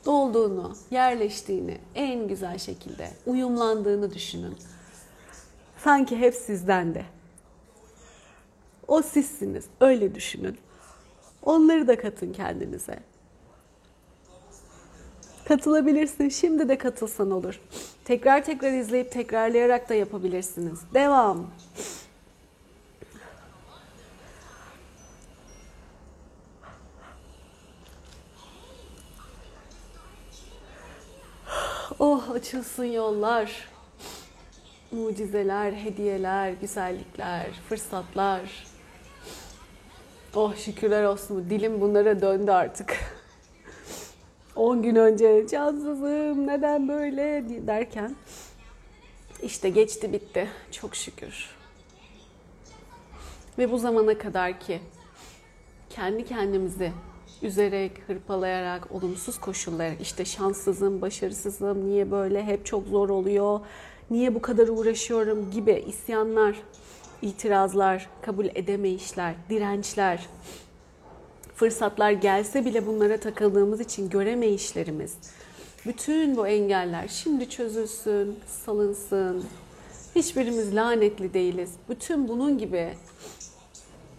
[0.05, 4.57] dolduğunu, yerleştiğini en güzel şekilde uyumlandığını düşünün.
[5.77, 7.05] Sanki hep sizden de.
[8.87, 9.65] O sizsiniz.
[9.81, 10.57] Öyle düşünün.
[11.43, 12.99] Onları da katın kendinize.
[15.47, 16.29] Katılabilirsin.
[16.29, 17.59] Şimdi de katılsan olur.
[18.05, 20.79] Tekrar tekrar izleyip tekrarlayarak da yapabilirsiniz.
[20.93, 21.47] Devam.
[31.99, 33.67] Oh açılsın yollar.
[34.91, 38.67] Mucizeler, hediyeler, güzellikler, fırsatlar.
[40.35, 41.49] Oh şükürler olsun.
[41.49, 42.97] Dilim bunlara döndü artık.
[44.57, 48.15] 10 gün önce cansızım neden böyle derken
[49.43, 50.47] işte geçti bitti.
[50.71, 51.49] Çok şükür.
[53.57, 54.79] Ve bu zamana kadar ki
[55.89, 56.91] kendi kendimizi
[57.41, 63.59] üzerek, hırpalayarak, olumsuz koşullar, işte şanssızım, başarısızım, niye böyle, hep çok zor oluyor,
[64.09, 66.55] niye bu kadar uğraşıyorum gibi isyanlar,
[67.21, 70.27] itirazlar, kabul edemeyişler, dirençler,
[71.57, 75.13] fırsatlar gelse bile bunlara takıldığımız için göremeyişlerimiz,
[75.85, 79.45] bütün bu engeller şimdi çözülsün, salınsın.
[80.15, 81.71] Hiçbirimiz lanetli değiliz.
[81.89, 82.93] Bütün bunun gibi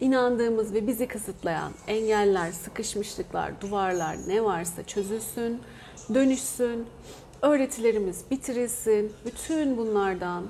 [0.00, 5.60] inandığımız ve bizi kısıtlayan engeller, sıkışmışlıklar, duvarlar ne varsa çözülsün,
[6.14, 6.86] dönüşsün,
[7.42, 9.12] öğretilerimiz bitirilsin.
[9.26, 10.44] Bütün bunlardan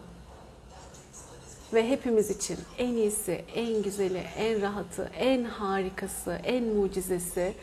[1.72, 7.54] ve hepimiz için en iyisi, en güzeli, en rahatı, en harikası, en mucizesi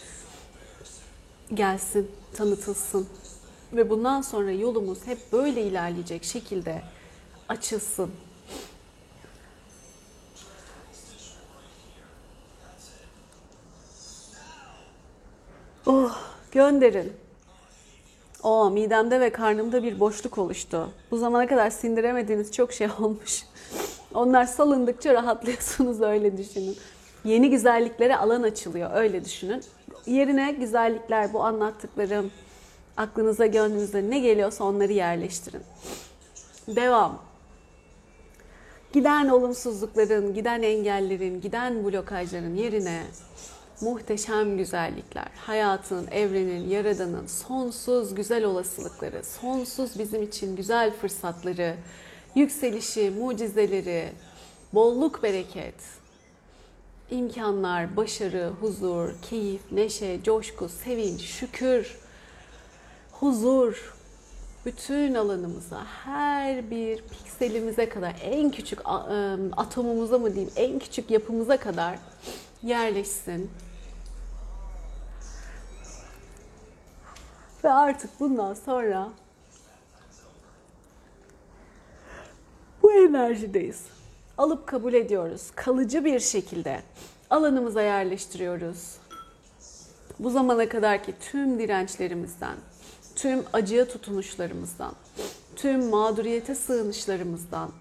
[1.53, 3.07] gelsin, tanıtılsın.
[3.73, 6.81] Ve bundan sonra yolumuz hep böyle ilerleyecek şekilde
[7.49, 8.11] açılsın.
[15.85, 16.17] Oh,
[16.51, 17.24] gönderin.
[18.45, 20.89] O midemde ve karnımda bir boşluk oluştu.
[21.11, 23.43] Bu zamana kadar sindiremediğiniz çok şey olmuş.
[24.13, 26.77] Onlar salındıkça rahatlıyorsunuz öyle düşünün.
[27.23, 29.63] Yeni güzelliklere alan açılıyor öyle düşünün.
[30.05, 32.31] Yerine güzellikler bu anlattıklarım
[32.97, 35.61] aklınıza gönlünüze ne geliyorsa onları yerleştirin.
[36.67, 37.19] Devam.
[38.93, 43.01] Giden olumsuzlukların, giden engellerin, giden blokajların yerine
[43.81, 51.75] muhteşem güzellikler, hayatın, evrenin, yaradanın sonsuz güzel olasılıkları, sonsuz bizim için güzel fırsatları,
[52.35, 54.09] yükselişi, mucizeleri,
[54.73, 55.75] bolluk, bereket,
[57.11, 61.97] imkanlar, başarı, huzur, keyif, neşe, coşku, sevinç, şükür,
[63.11, 63.95] huzur,
[64.65, 68.79] bütün alanımıza, her bir pikselimize kadar, en küçük
[69.57, 71.99] atomumuza mı diyeyim, en küçük yapımıza kadar
[72.63, 73.51] yerleşsin.
[77.65, 79.09] Ve artık bundan sonra
[82.83, 83.85] bu enerjideyiz.
[84.37, 85.51] Alıp kabul ediyoruz.
[85.55, 86.81] Kalıcı bir şekilde
[87.29, 88.97] alanımıza yerleştiriyoruz.
[90.19, 92.55] Bu zamana kadarki tüm dirençlerimizden,
[93.15, 94.93] tüm acıya tutunuşlarımızdan,
[95.55, 97.71] tüm mağduriyete sığınışlarımızdan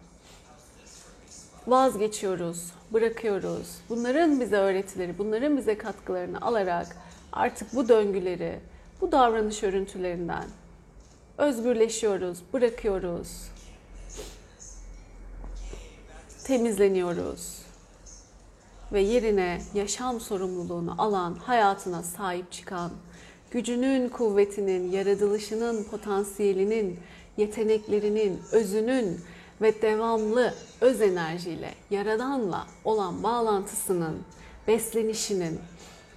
[1.66, 3.78] vazgeçiyoruz, bırakıyoruz.
[3.88, 6.96] Bunların bize öğretileri, bunların bize katkılarını alarak
[7.32, 8.60] artık bu döngüleri,
[9.04, 10.44] bu davranış örüntülerinden
[11.38, 13.28] özgürleşiyoruz, bırakıyoruz.
[16.44, 17.58] Temizleniyoruz.
[18.92, 22.90] Ve yerine yaşam sorumluluğunu alan, hayatına sahip çıkan,
[23.50, 26.98] gücünün, kuvvetinin, yaratılışının, potansiyelinin,
[27.36, 29.20] yeteneklerinin, özünün
[29.62, 34.18] ve devamlı öz enerjiyle, yaradanla olan bağlantısının,
[34.68, 35.60] beslenişinin,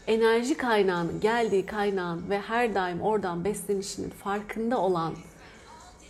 [0.08, 5.14] enerji kaynağının geldiği kaynağın ve her daim oradan beslenişinin farkında olan,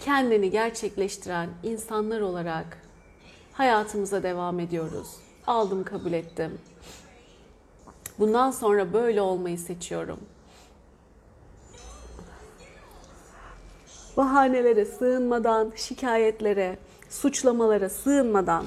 [0.06, 2.82] kendini gerçekleştiren insanlar olarak
[3.54, 5.08] hayatımıza devam ediyoruz.
[5.48, 6.60] Aldım, kabul ettim.
[8.20, 10.20] Bundan sonra böyle olmayı seçiyorum.
[14.18, 16.78] Bahanelere sığınmadan, şikayetlere,
[17.10, 18.66] suçlamalara sığınmadan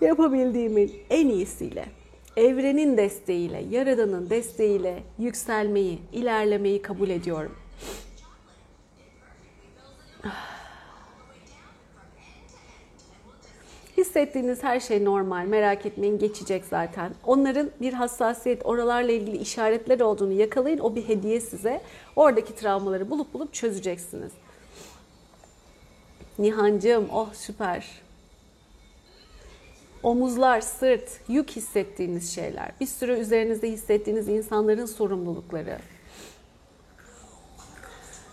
[0.00, 1.86] yapabildiğimin en iyisiyle,
[2.36, 7.56] evrenin desteğiyle, yaradanın desteğiyle yükselmeyi, ilerlemeyi kabul ediyorum.
[13.96, 17.14] Hissettiğiniz her şey normal, merak etmeyin geçecek zaten.
[17.24, 20.78] Onların bir hassasiyet, oralarla ilgili işaretler olduğunu yakalayın.
[20.78, 21.82] O bir hediye size.
[22.16, 24.32] Oradaki travmaları bulup bulup çözeceksiniz.
[26.38, 28.05] Nihancığım, oh süper.
[30.06, 32.72] Omuzlar, sırt, yük hissettiğiniz şeyler.
[32.80, 35.78] Bir sürü üzerinizde hissettiğiniz insanların sorumlulukları.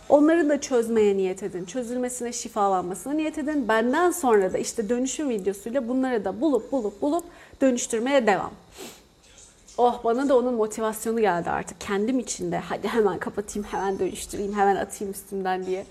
[0.09, 1.65] Onları da çözmeye niyet edin.
[1.65, 3.67] Çözülmesine, şifalanmasına niyet edin.
[3.67, 7.23] Benden sonra da işte dönüşüm videosuyla bunları da bulup bulup bulup
[7.61, 8.51] dönüştürmeye devam.
[9.77, 12.57] Oh bana da onun motivasyonu geldi artık kendim içinde.
[12.57, 15.85] Hadi hemen kapatayım, hemen dönüştüreyim, hemen atayım üstümden diye.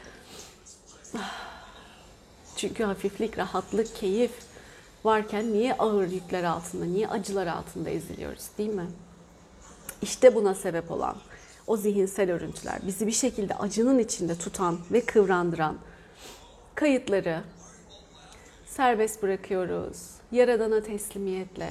[2.56, 4.51] Çünkü hafiflik, rahatlık, keyif
[5.04, 8.86] varken niye ağır yükler altında, niye acılar altında eziliyoruz değil mi?
[10.02, 11.16] İşte buna sebep olan
[11.66, 15.76] o zihinsel örüntüler, bizi bir şekilde acının içinde tutan ve kıvrandıran
[16.74, 17.42] kayıtları
[18.66, 19.98] serbest bırakıyoruz.
[20.32, 21.70] Yaradana teslimiyetle.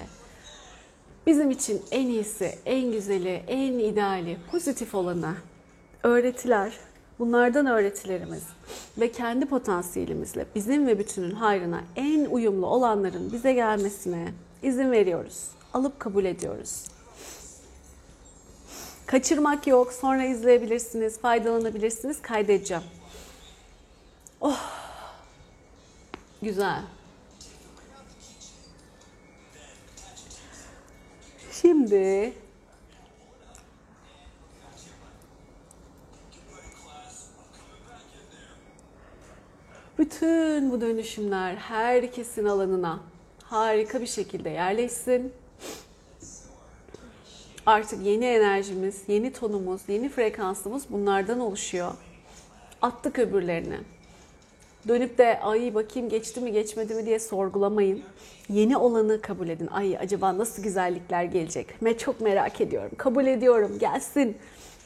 [1.27, 5.35] Bizim için en iyisi, en güzeli, en ideali, pozitif olanı
[6.03, 6.73] öğretiler,
[7.21, 8.43] bunlardan öğretilerimiz
[8.97, 15.47] ve kendi potansiyelimizle bizim ve bütünün hayrına en uyumlu olanların bize gelmesine izin veriyoruz.
[15.73, 16.83] Alıp kabul ediyoruz.
[19.05, 19.93] Kaçırmak yok.
[19.93, 22.21] Sonra izleyebilirsiniz, faydalanabilirsiniz.
[22.21, 22.83] Kaydedeceğim.
[24.41, 24.59] Oh.
[26.41, 26.81] Güzel.
[31.51, 32.33] Şimdi
[40.01, 42.99] bütün bu dönüşümler herkesin alanına
[43.43, 45.33] harika bir şekilde yerleşsin.
[47.65, 51.91] Artık yeni enerjimiz, yeni tonumuz, yeni frekansımız bunlardan oluşuyor.
[52.81, 53.77] Attık öbürlerini.
[54.87, 58.03] Dönüp de ay bakayım geçti mi geçmedi mi diye sorgulamayın.
[58.49, 59.67] Yeni olanı kabul edin.
[59.67, 61.81] Ay acaba nasıl güzellikler gelecek?
[61.81, 62.91] Me çok merak ediyorum.
[62.97, 63.77] Kabul ediyorum.
[63.79, 64.37] Gelsin.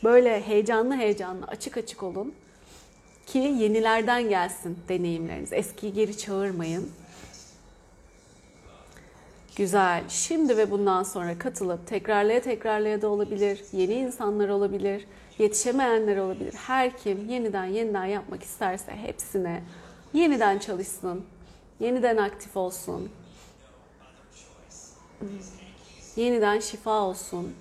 [0.04, 2.34] Böyle heyecanlı heyecanlı açık açık olun
[3.26, 5.54] ki yenilerden gelsin deneyimleriniz.
[5.54, 6.92] Eskiyi geri çağırmayın.
[9.56, 10.04] Güzel.
[10.10, 13.64] Şimdi ve bundan sonra katılıp tekrarlaya tekrarlaya da olabilir.
[13.72, 15.08] Yeni insanlar olabilir.
[15.38, 16.54] Yetişemeyenler olabilir.
[16.54, 19.64] Her kim yeniden yeniden yapmak isterse hepsine
[20.14, 21.26] yeniden çalışsın.
[21.80, 23.12] Yeniden aktif olsun.
[26.16, 27.56] Yeniden şifa olsun.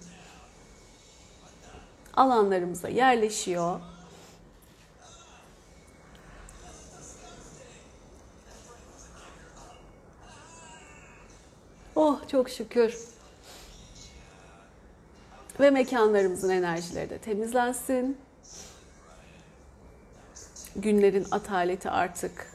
[2.16, 3.80] Alanlarımıza yerleşiyor.
[11.96, 12.98] Oh çok şükür.
[15.60, 18.18] Ve mekanlarımızın enerjileri de temizlensin.
[20.76, 22.46] Günlerin ataleti artık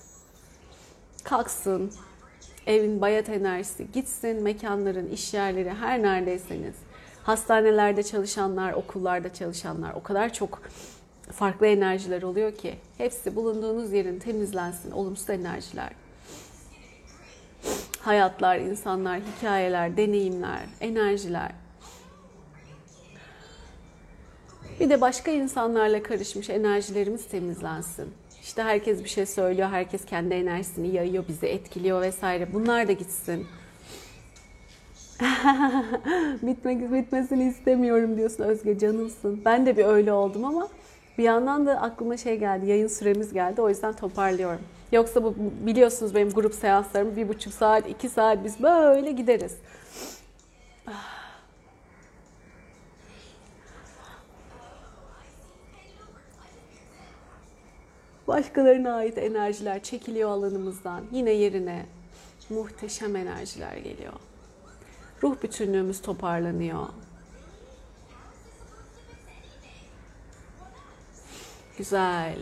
[1.24, 1.92] kalksın.
[2.68, 4.44] Evin bayat enerjisi gitsin.
[4.44, 6.76] Mekanların, iş yerleri her neredeyseniz.
[7.24, 10.62] Hastanelerde çalışanlar, okullarda çalışanlar o kadar çok
[11.32, 14.92] farklı enerjiler oluyor ki hepsi bulunduğunuz yerin temizlensin.
[14.92, 15.90] Olumsuz enerjiler
[18.02, 21.52] hayatlar, insanlar, hikayeler, deneyimler, enerjiler.
[24.80, 28.14] Bir de başka insanlarla karışmış enerjilerimiz temizlensin.
[28.42, 32.54] İşte herkes bir şey söylüyor, herkes kendi enerjisini yayıyor, bizi etkiliyor vesaire.
[32.54, 33.48] Bunlar da gitsin.
[36.42, 39.42] Bitmek bitmesini istemiyorum diyorsun Özge canımsın.
[39.46, 40.68] Ben de bir öyle oldum ama
[41.18, 43.62] bir yandan da aklıma şey geldi, yayın süremiz geldi.
[43.62, 44.62] O yüzden toparlıyorum.
[44.92, 49.58] Yoksa bu biliyorsunuz benim grup seanslarım bir buçuk saat, iki saat biz böyle gideriz.
[58.28, 61.04] Başkalarına ait enerjiler çekiliyor alanımızdan.
[61.12, 61.86] Yine yerine
[62.50, 64.14] muhteşem enerjiler geliyor.
[65.24, 66.88] Ruh bütünlüğümüz toparlanıyor.
[71.78, 72.38] Güzel.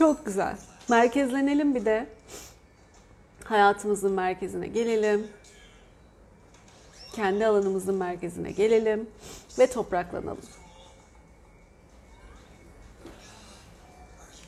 [0.00, 0.56] Çok güzel.
[0.88, 2.06] Merkezlenelim bir de.
[3.44, 5.28] Hayatımızın merkezine gelelim.
[7.12, 9.10] Kendi alanımızın merkezine gelelim
[9.58, 10.44] ve topraklanalım.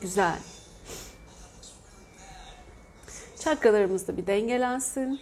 [0.00, 0.38] Güzel.
[3.40, 5.20] Çakralarımız da bir dengelensin.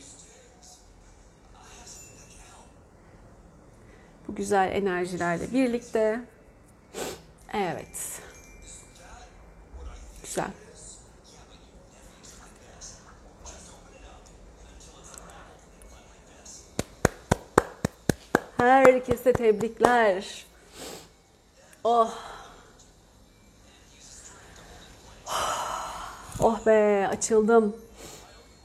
[4.28, 6.20] Bu güzel enerjilerle birlikte.
[7.52, 8.29] Evet.
[10.30, 10.50] Güzel.
[18.56, 20.44] Herkese tebrikler.
[21.84, 22.14] Oh.
[26.40, 27.76] Oh be açıldım.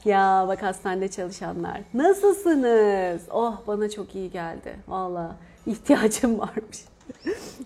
[0.04, 1.80] Ya bak hastanede çalışanlar.
[1.94, 3.22] Nasılsınız?
[3.30, 4.76] Oh bana çok iyi geldi.
[4.88, 5.36] Valla
[5.66, 6.84] ihtiyacım varmış.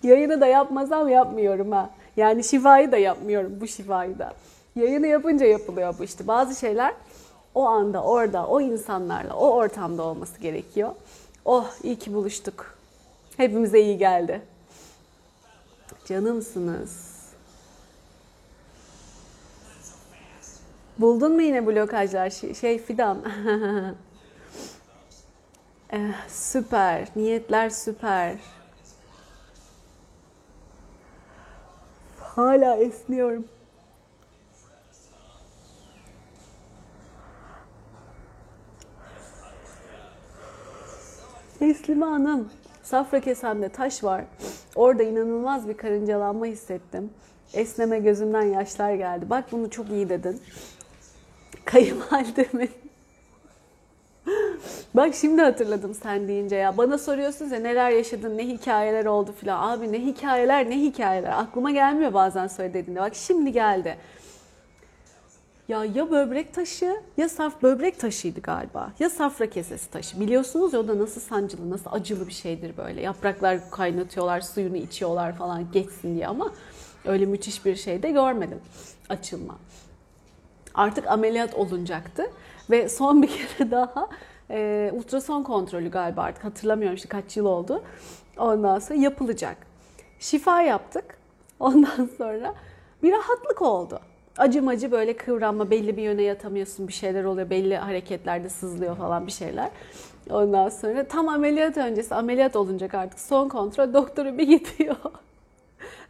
[0.03, 1.91] Yayını da yapmasam yapmıyorum ha.
[2.17, 4.35] Yani şifayı da yapmıyorum bu şifayı da.
[4.77, 6.27] Yayını yapınca yapılıyor bu işte.
[6.27, 6.95] Bazı şeyler
[7.55, 10.95] o anda orada o insanlarla o ortamda olması gerekiyor.
[11.45, 12.79] Oh iyi ki buluştuk.
[13.37, 14.43] Hepimize iyi geldi.
[16.05, 17.11] Canımsınız.
[20.99, 22.31] Buldun mu yine blokajlar?
[22.31, 23.19] Şey, şey Fidan.
[25.91, 27.09] eh, süper.
[27.17, 28.37] Niyetler süper.
[32.41, 33.45] Hala esniyorum.
[41.59, 42.51] Teslime Hanım,
[42.83, 44.25] safra kesemde taş var.
[44.75, 47.11] Orada inanılmaz bir karıncalanma hissettim.
[47.55, 49.31] Esneme gözümden yaşlar geldi.
[49.31, 50.43] Bak bunu çok iyi dedin.
[51.65, 52.71] Kayınvalidemin
[54.95, 56.77] Bak şimdi hatırladım sen deyince ya.
[56.77, 59.69] Bana soruyorsunuz ya neler yaşadın, ne hikayeler oldu filan.
[59.69, 61.41] Abi ne hikayeler, ne hikayeler.
[61.41, 63.01] Aklıma gelmiyor bazen söylediğinde.
[63.01, 63.97] Bak şimdi geldi.
[65.69, 68.93] Ya ya böbrek taşı ya saf böbrek taşıydı galiba.
[68.99, 70.21] Ya safra kesesi taşı.
[70.21, 73.01] Biliyorsunuz ya o da nasıl sancılı, nasıl acılı bir şeydir böyle.
[73.01, 76.53] Yapraklar kaynatıyorlar, suyunu içiyorlar falan geçsin diye ama
[77.05, 78.59] öyle müthiş bir şey de görmedim.
[79.09, 79.59] Açılma.
[80.75, 82.31] Artık ameliyat olunacaktı
[82.71, 84.09] ve son bir kere daha
[84.51, 87.83] e, ultrason kontrolü galiba artık hatırlamıyorum işte kaç yıl oldu.
[88.39, 89.57] Ondan sonra yapılacak.
[90.19, 91.05] Şifa yaptık.
[91.61, 92.55] Ondan sonra
[93.03, 94.01] bir rahatlık oldu.
[94.39, 99.33] Acımacı böyle kıvranma belli bir yöne yatamıyorsun bir şeyler oluyor belli hareketlerde sızlıyor falan bir
[99.33, 99.71] şeyler.
[100.31, 104.97] Ondan sonra tam ameliyat öncesi ameliyat olunacak artık son kontrol doktoru bir gidiyor.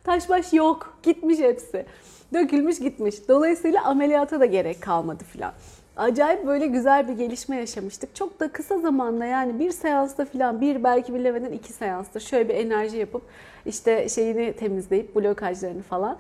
[0.05, 1.87] Taş baş yok gitmiş hepsi.
[2.35, 3.29] Dökülmüş gitmiş.
[3.29, 5.53] Dolayısıyla ameliyata da gerek kalmadı filan.
[6.01, 8.15] Acayip böyle güzel bir gelişme yaşamıştık.
[8.15, 12.55] Çok da kısa zamanda yani bir seansta filan bir belki bilemeden iki seansta şöyle bir
[12.55, 13.23] enerji yapıp
[13.67, 16.19] işte şeyini temizleyip blokajlarını falan.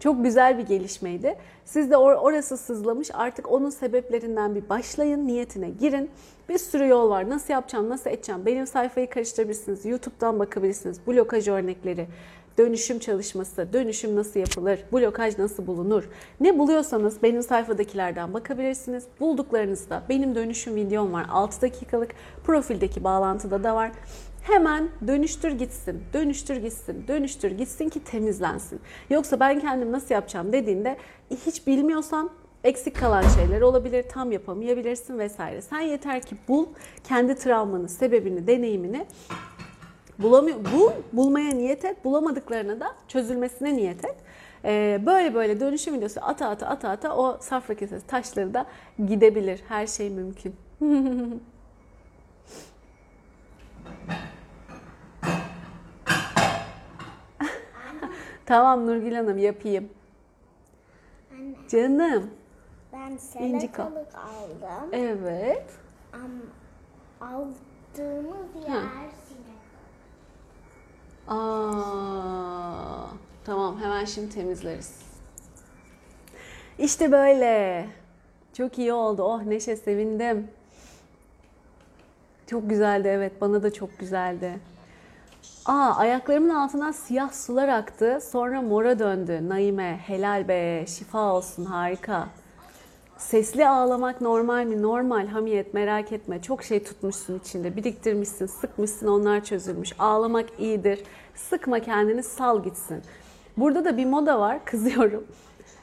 [0.00, 1.36] Çok güzel bir gelişmeydi.
[1.64, 6.10] Siz de or- orası sızlamış artık onun sebeplerinden bir başlayın, niyetine girin.
[6.48, 7.30] Bir sürü yol var.
[7.30, 8.42] Nasıl yapacağım, nasıl edeceğim?
[8.46, 9.84] Benim sayfayı karıştırabilirsiniz.
[9.84, 11.06] YouTube'dan bakabilirsiniz.
[11.06, 12.06] Blokaj örnekleri,
[12.60, 16.08] dönüşüm çalışması, dönüşüm nasıl yapılır, blokaj nasıl bulunur?
[16.40, 19.04] Ne buluyorsanız benim sayfadakilerden bakabilirsiniz.
[19.20, 21.26] Bulduklarınızda benim dönüşüm videom var.
[21.30, 22.14] 6 dakikalık
[22.44, 23.90] profildeki bağlantıda da var.
[24.42, 28.80] Hemen dönüştür gitsin, dönüştür gitsin, dönüştür gitsin ki temizlensin.
[29.10, 30.96] Yoksa ben kendim nasıl yapacağım dediğinde
[31.46, 32.30] hiç bilmiyorsan
[32.64, 35.62] eksik kalan şeyler olabilir, tam yapamayabilirsin vesaire.
[35.62, 36.66] Sen yeter ki bul
[37.04, 39.06] kendi travmanı, sebebini, deneyimini
[40.22, 44.16] bulamıyor, bul, bulmaya niyet et, bulamadıklarına da çözülmesine niyet et.
[44.64, 48.66] Ee, böyle böyle dönüşüm videosu ata ata ata ata o safra kesesi taşları da
[49.06, 49.60] gidebilir.
[49.68, 50.54] Her şey mümkün.
[58.46, 59.88] tamam Nurgül Hanım yapayım.
[61.32, 62.30] Anne Canım.
[62.92, 64.88] ben salatalık aldım.
[64.92, 65.70] Evet.
[66.12, 66.28] Ama
[67.30, 68.82] aldığımız yer.
[71.28, 73.06] Aa,
[73.44, 74.94] tamam hemen şimdi temizleriz.
[76.78, 77.86] İşte böyle.
[78.52, 79.22] Çok iyi oldu.
[79.22, 80.48] Oh Neşe sevindim.
[82.46, 84.58] Çok güzeldi evet bana da çok güzeldi.
[85.66, 88.18] Aa ayaklarımın altından siyah sular aktı.
[88.30, 89.48] Sonra mora döndü.
[89.48, 92.28] Naime helal be şifa olsun harika.
[93.20, 94.82] Sesli ağlamak normal mi?
[94.82, 96.42] Normal hamiyet merak etme.
[96.42, 97.76] Çok şey tutmuşsun içinde.
[97.76, 99.92] Biriktirmişsin, sıkmışsın onlar çözülmüş.
[99.98, 101.00] Ağlamak iyidir.
[101.34, 103.02] Sıkma kendini sal gitsin.
[103.56, 104.58] Burada da bir moda var.
[104.64, 105.24] Kızıyorum.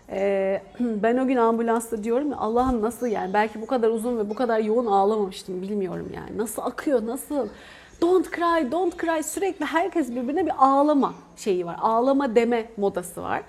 [0.10, 4.30] Ee, ben o gün ambulansta diyorum ya Allah'ım nasıl yani belki bu kadar uzun ve
[4.30, 6.38] bu kadar yoğun ağlamamıştım bilmiyorum yani.
[6.38, 7.48] Nasıl akıyor nasıl?
[8.02, 11.76] Don't cry, don't cry sürekli herkes birbirine bir ağlama şeyi var.
[11.82, 13.44] Ağlama deme modası var.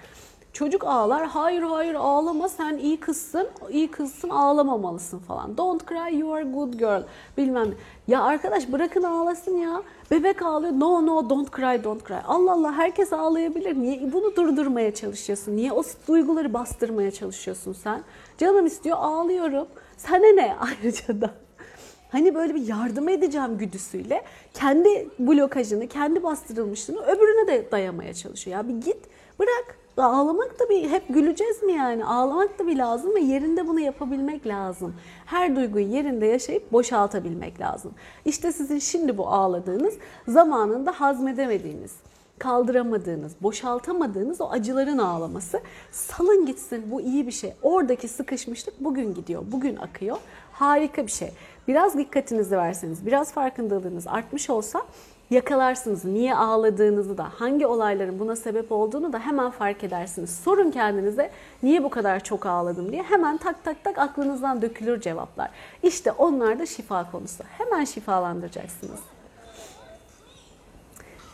[0.59, 1.27] Çocuk ağlar.
[1.27, 3.49] Hayır hayır ağlama sen iyi kızsın.
[3.71, 5.57] iyi kızsın ağlamamalısın falan.
[5.57, 7.03] Don't cry you are good girl.
[7.37, 7.75] Bilmem.
[8.09, 9.83] Ya arkadaş bırakın ağlasın ya.
[10.11, 10.73] Bebek ağlıyor.
[10.73, 12.17] No no don't cry don't cry.
[12.27, 13.77] Allah Allah herkes ağlayabilir.
[13.77, 15.57] Niye bunu durdurmaya çalışıyorsun?
[15.57, 18.03] Niye o duyguları bastırmaya çalışıyorsun sen?
[18.39, 19.69] Canım istiyor ağlıyorum.
[19.97, 21.31] Sana ne ayrıca da?
[22.13, 24.25] Hani böyle bir yardım edeceğim güdüsüyle
[24.55, 28.57] kendi blokajını, kendi bastırılmışlığını öbürüne de dayamaya çalışıyor.
[28.57, 28.99] Ya bir git
[29.39, 29.79] bırak.
[30.03, 32.05] Ağlamak da bir hep güleceğiz mi yani?
[32.05, 34.95] Ağlamak da bir lazım ve yerinde bunu yapabilmek lazım.
[35.27, 37.93] Her duyguyu yerinde yaşayıp boşaltabilmek lazım.
[38.25, 39.95] İşte sizin şimdi bu ağladığınız
[40.29, 41.97] zamanında hazmedemediğiniz,
[42.39, 45.61] kaldıramadığınız, boşaltamadığınız o acıların ağlaması.
[45.93, 47.53] Salın gitsin bu iyi bir şey.
[47.63, 50.17] Oradaki sıkışmışlık bugün gidiyor, bugün akıyor.
[50.53, 51.31] Harika bir şey.
[51.69, 54.83] Biraz dikkatinizi verseniz, biraz farkındalığınız artmış olsa
[55.31, 56.05] yakalarsınız.
[56.05, 60.41] Niye ağladığınızı da, hangi olayların buna sebep olduğunu da hemen fark edersiniz.
[60.45, 61.31] Sorun kendinize
[61.63, 65.51] niye bu kadar çok ağladım diye hemen tak tak tak aklınızdan dökülür cevaplar.
[65.83, 67.45] İşte onlar da şifa konusu.
[67.59, 69.01] Hemen şifalandıracaksınız.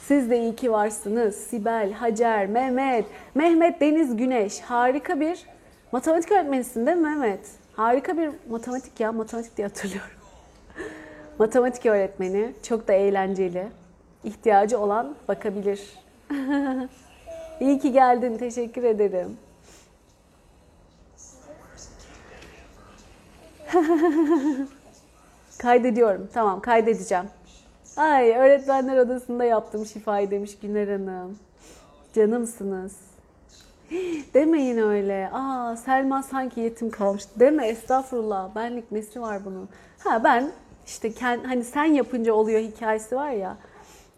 [0.00, 1.34] Siz de iyi ki varsınız.
[1.34, 4.60] Sibel, Hacer, Mehmet, Mehmet Deniz Güneş.
[4.60, 5.46] Harika bir
[5.92, 7.50] matematik öğretmenisin değil mi Mehmet?
[7.76, 10.10] Harika bir matematik ya, matematik diye hatırlıyorum.
[11.38, 12.52] matematik öğretmeni.
[12.62, 13.66] Çok da eğlenceli.
[14.24, 15.98] İhtiyacı olan bakabilir.
[17.60, 18.38] iyi ki geldin.
[18.38, 19.36] Teşekkür ederim.
[25.58, 26.28] Kaydediyorum.
[26.34, 27.24] Tamam kaydedeceğim.
[27.96, 31.38] Ay öğretmenler odasında yaptım şifayı demiş Güner Hanım.
[32.14, 32.96] Canımsınız.
[34.34, 35.30] Demeyin öyle.
[35.32, 37.24] Aa Selma sanki yetim kalmış.
[37.40, 38.54] Deme estağfurullah.
[38.54, 39.68] Benlik nesi var bunun?
[39.98, 40.50] Ha ben
[40.86, 43.56] işte kend, hani sen yapınca oluyor hikayesi var ya.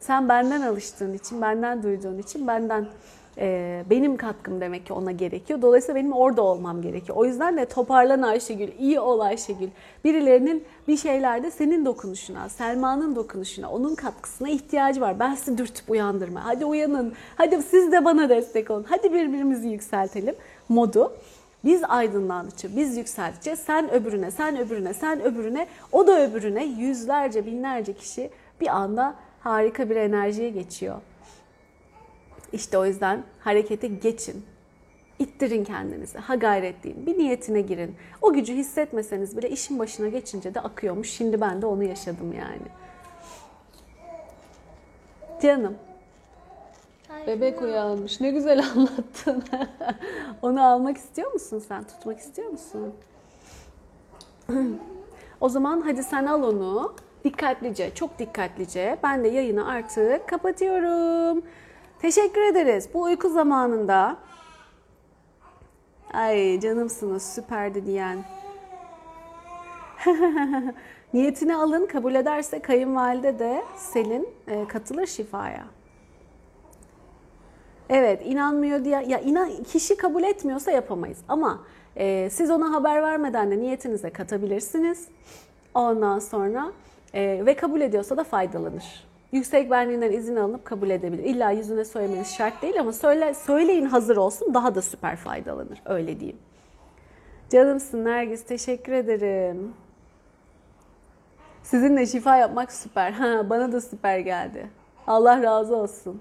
[0.06, 2.86] Sen benden alıştığın için, benden duyduğun için benden
[3.38, 5.62] e, benim katkım demek ki ona gerekiyor.
[5.62, 7.18] Dolayısıyla benim orada olmam gerekiyor.
[7.18, 9.68] O yüzden de toparlan Ayşegül, iyi ol Ayşegül.
[10.04, 15.20] Birilerinin bir şeylerde senin dokunuşuna, Selma'nın dokunuşuna, onun katkısına ihtiyacı var.
[15.20, 16.44] Ben sizi dürtüp uyandırma.
[16.44, 17.12] Hadi uyanın.
[17.36, 18.86] Hadi siz de bana destek olun.
[18.88, 20.34] Hadi birbirimizi yükseltelim
[20.68, 21.12] modu.
[21.64, 27.92] Biz aydınlandıkça, biz yükselttikçe sen öbürüne, sen öbürüne, sen öbürüne, o da öbürüne yüzlerce, binlerce
[27.92, 28.30] kişi
[28.60, 29.14] bir anda
[29.46, 30.96] harika bir enerjiye geçiyor.
[32.52, 34.44] İşte o yüzden harekete geçin.
[35.18, 36.18] İttirin kendinizi.
[36.18, 37.06] Ha gayret deyin.
[37.06, 37.94] Bir niyetine girin.
[38.22, 41.10] O gücü hissetmeseniz bile işin başına geçince de akıyormuş.
[41.10, 42.68] Şimdi ben de onu yaşadım yani.
[45.42, 45.74] Canım.
[47.26, 48.20] Bebek uyanmış.
[48.20, 49.44] Ne güzel anlattın.
[50.42, 51.84] Onu almak istiyor musun sen?
[51.84, 52.94] Tutmak istiyor musun?
[55.40, 56.94] o zaman hadi sen al onu.
[57.26, 58.98] Dikkatlice, çok dikkatlice.
[59.02, 61.42] Ben de yayını artık kapatıyorum.
[61.98, 62.88] Teşekkür ederiz.
[62.94, 64.16] Bu uyku zamanında
[66.12, 68.24] Ay canımsınız süperdi diyen.
[71.14, 75.64] Niyetini alın kabul ederse kayınvalide de Selin e, katılır şifaya.
[77.88, 81.64] Evet inanmıyor diye ya inan kişi kabul etmiyorsa yapamayız ama
[81.96, 85.08] e, siz ona haber vermeden de niyetinize katabilirsiniz.
[85.74, 86.72] Ondan sonra
[87.16, 89.06] e, ve kabul ediyorsa da faydalanır.
[89.32, 91.24] Yüksek benliğinden izin alınıp kabul edebilir.
[91.24, 95.82] İlla yüzüne söylemeniz şart değil ama söyle, söyleyin hazır olsun daha da süper faydalanır.
[95.84, 96.38] Öyle diyeyim.
[97.50, 99.72] Canımsın Nergis teşekkür ederim.
[101.62, 103.12] Sizinle şifa yapmak süper.
[103.12, 104.66] Ha, bana da süper geldi.
[105.06, 106.20] Allah razı olsun.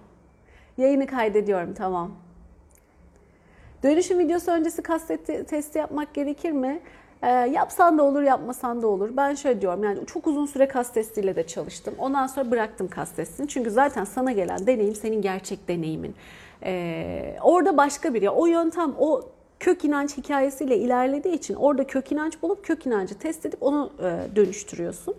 [0.77, 2.11] Yayını kaydediyorum tamam.
[3.83, 6.81] Dönüşüm videosu öncesi kastet testi yapmak gerekir mi?
[7.23, 9.09] E, yapsan da olur, yapmasan da olur.
[9.17, 11.93] Ben şöyle diyorum yani çok uzun süre kas testiyle de çalıştım.
[11.97, 13.47] Ondan sonra bıraktım kas testini.
[13.47, 16.15] Çünkü zaten sana gelen deneyim senin gerçek deneyimin.
[16.63, 19.21] E, orada başka bir ya o yöntem o
[19.59, 24.35] kök inanç hikayesiyle ilerlediği için orada kök inanç bulup kök inancı test edip onu e,
[24.35, 25.15] dönüştürüyorsun.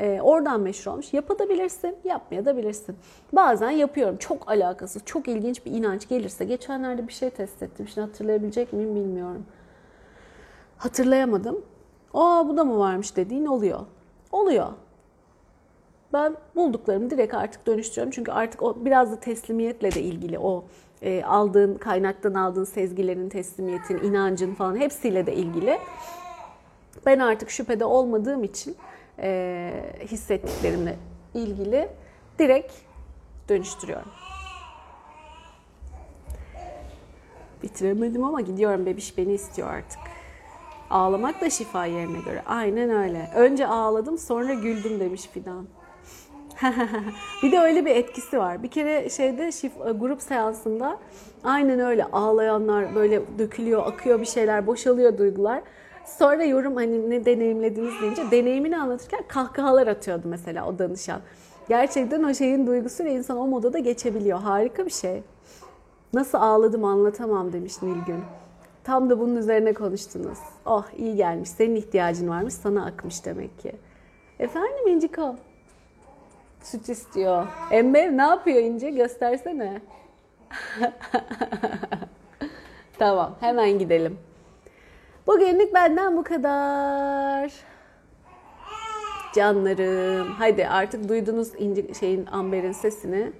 [0.00, 1.12] E, oradan meşhur olmuş.
[1.12, 2.96] Yapabilirsin, yapmayabilirsin.
[3.32, 4.16] Bazen yapıyorum.
[4.16, 6.44] Çok alakasız, çok ilginç bir inanç gelirse.
[6.44, 7.88] Geçenlerde bir şey test ettim.
[7.88, 9.46] Şimdi hatırlayabilecek miyim bilmiyorum.
[10.78, 11.64] Hatırlayamadım.
[12.14, 13.80] Aa bu da mı varmış dediğin oluyor.
[14.32, 14.66] Oluyor.
[16.12, 18.10] Ben bulduklarımı direkt artık dönüştürüyorum.
[18.10, 20.64] Çünkü artık o biraz da teslimiyetle de ilgili o
[21.02, 25.78] e, aldığın kaynaktan aldığın sezgilerin, teslimiyetin, inancın falan hepsiyle de ilgili.
[27.06, 28.76] Ben artık şüphede olmadığım için
[29.18, 30.96] e, hissettiklerimle
[31.34, 31.88] ilgili
[32.38, 32.72] direkt
[33.48, 34.08] dönüştürüyorum.
[37.62, 40.15] Bitiremedim ama gidiyorum bebiş beni istiyor artık.
[40.90, 42.42] Ağlamak da şifa yerine göre.
[42.46, 43.30] Aynen öyle.
[43.34, 45.66] Önce ağladım sonra güldüm demiş Fidan.
[47.42, 48.62] bir de öyle bir etkisi var.
[48.62, 50.98] Bir kere şeyde şif, grup seansında
[51.44, 55.62] aynen öyle ağlayanlar böyle dökülüyor, akıyor bir şeyler, boşalıyor duygular.
[56.06, 61.20] Sonra yorum hani ne deneyimlediniz deyince deneyimini anlatırken kahkahalar atıyordu mesela o danışan.
[61.68, 64.38] Gerçekten o şeyin duygusuyla insan o moda da geçebiliyor.
[64.38, 65.22] Harika bir şey.
[66.12, 68.24] Nasıl ağladım anlatamam demiş Nilgün.
[68.86, 70.38] Tam da bunun üzerine konuştunuz.
[70.66, 71.48] Oh iyi gelmiş.
[71.48, 72.54] Senin ihtiyacın varmış.
[72.54, 73.72] Sana akmış demek ki.
[74.38, 75.36] Efendim İnciko?
[76.62, 77.46] Süt istiyor.
[77.70, 78.90] Emre ne yapıyor İnce?
[78.90, 79.80] Göstersene.
[82.98, 84.18] tamam hemen gidelim.
[85.26, 87.52] Bugünlük benden bu kadar.
[89.34, 90.26] Canlarım.
[90.38, 93.32] Hadi artık duydunuz inci şeyin Amber'in sesini.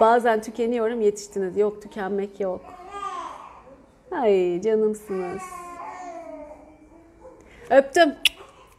[0.00, 1.56] Bazen tükeniyorum yetiştiniz.
[1.56, 2.60] Yok tükenmek yok.
[4.14, 5.42] Ay canımsınız.
[7.70, 8.14] Öptüm.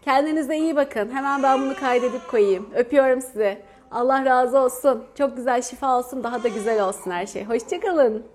[0.05, 1.11] Kendinize iyi bakın.
[1.13, 2.69] Hemen ben bunu kaydedip koyayım.
[2.75, 3.57] Öpüyorum sizi.
[3.91, 5.03] Allah razı olsun.
[5.17, 6.23] Çok güzel şifa olsun.
[6.23, 7.45] Daha da güzel olsun her şey.
[7.45, 8.34] Hoşçakalın.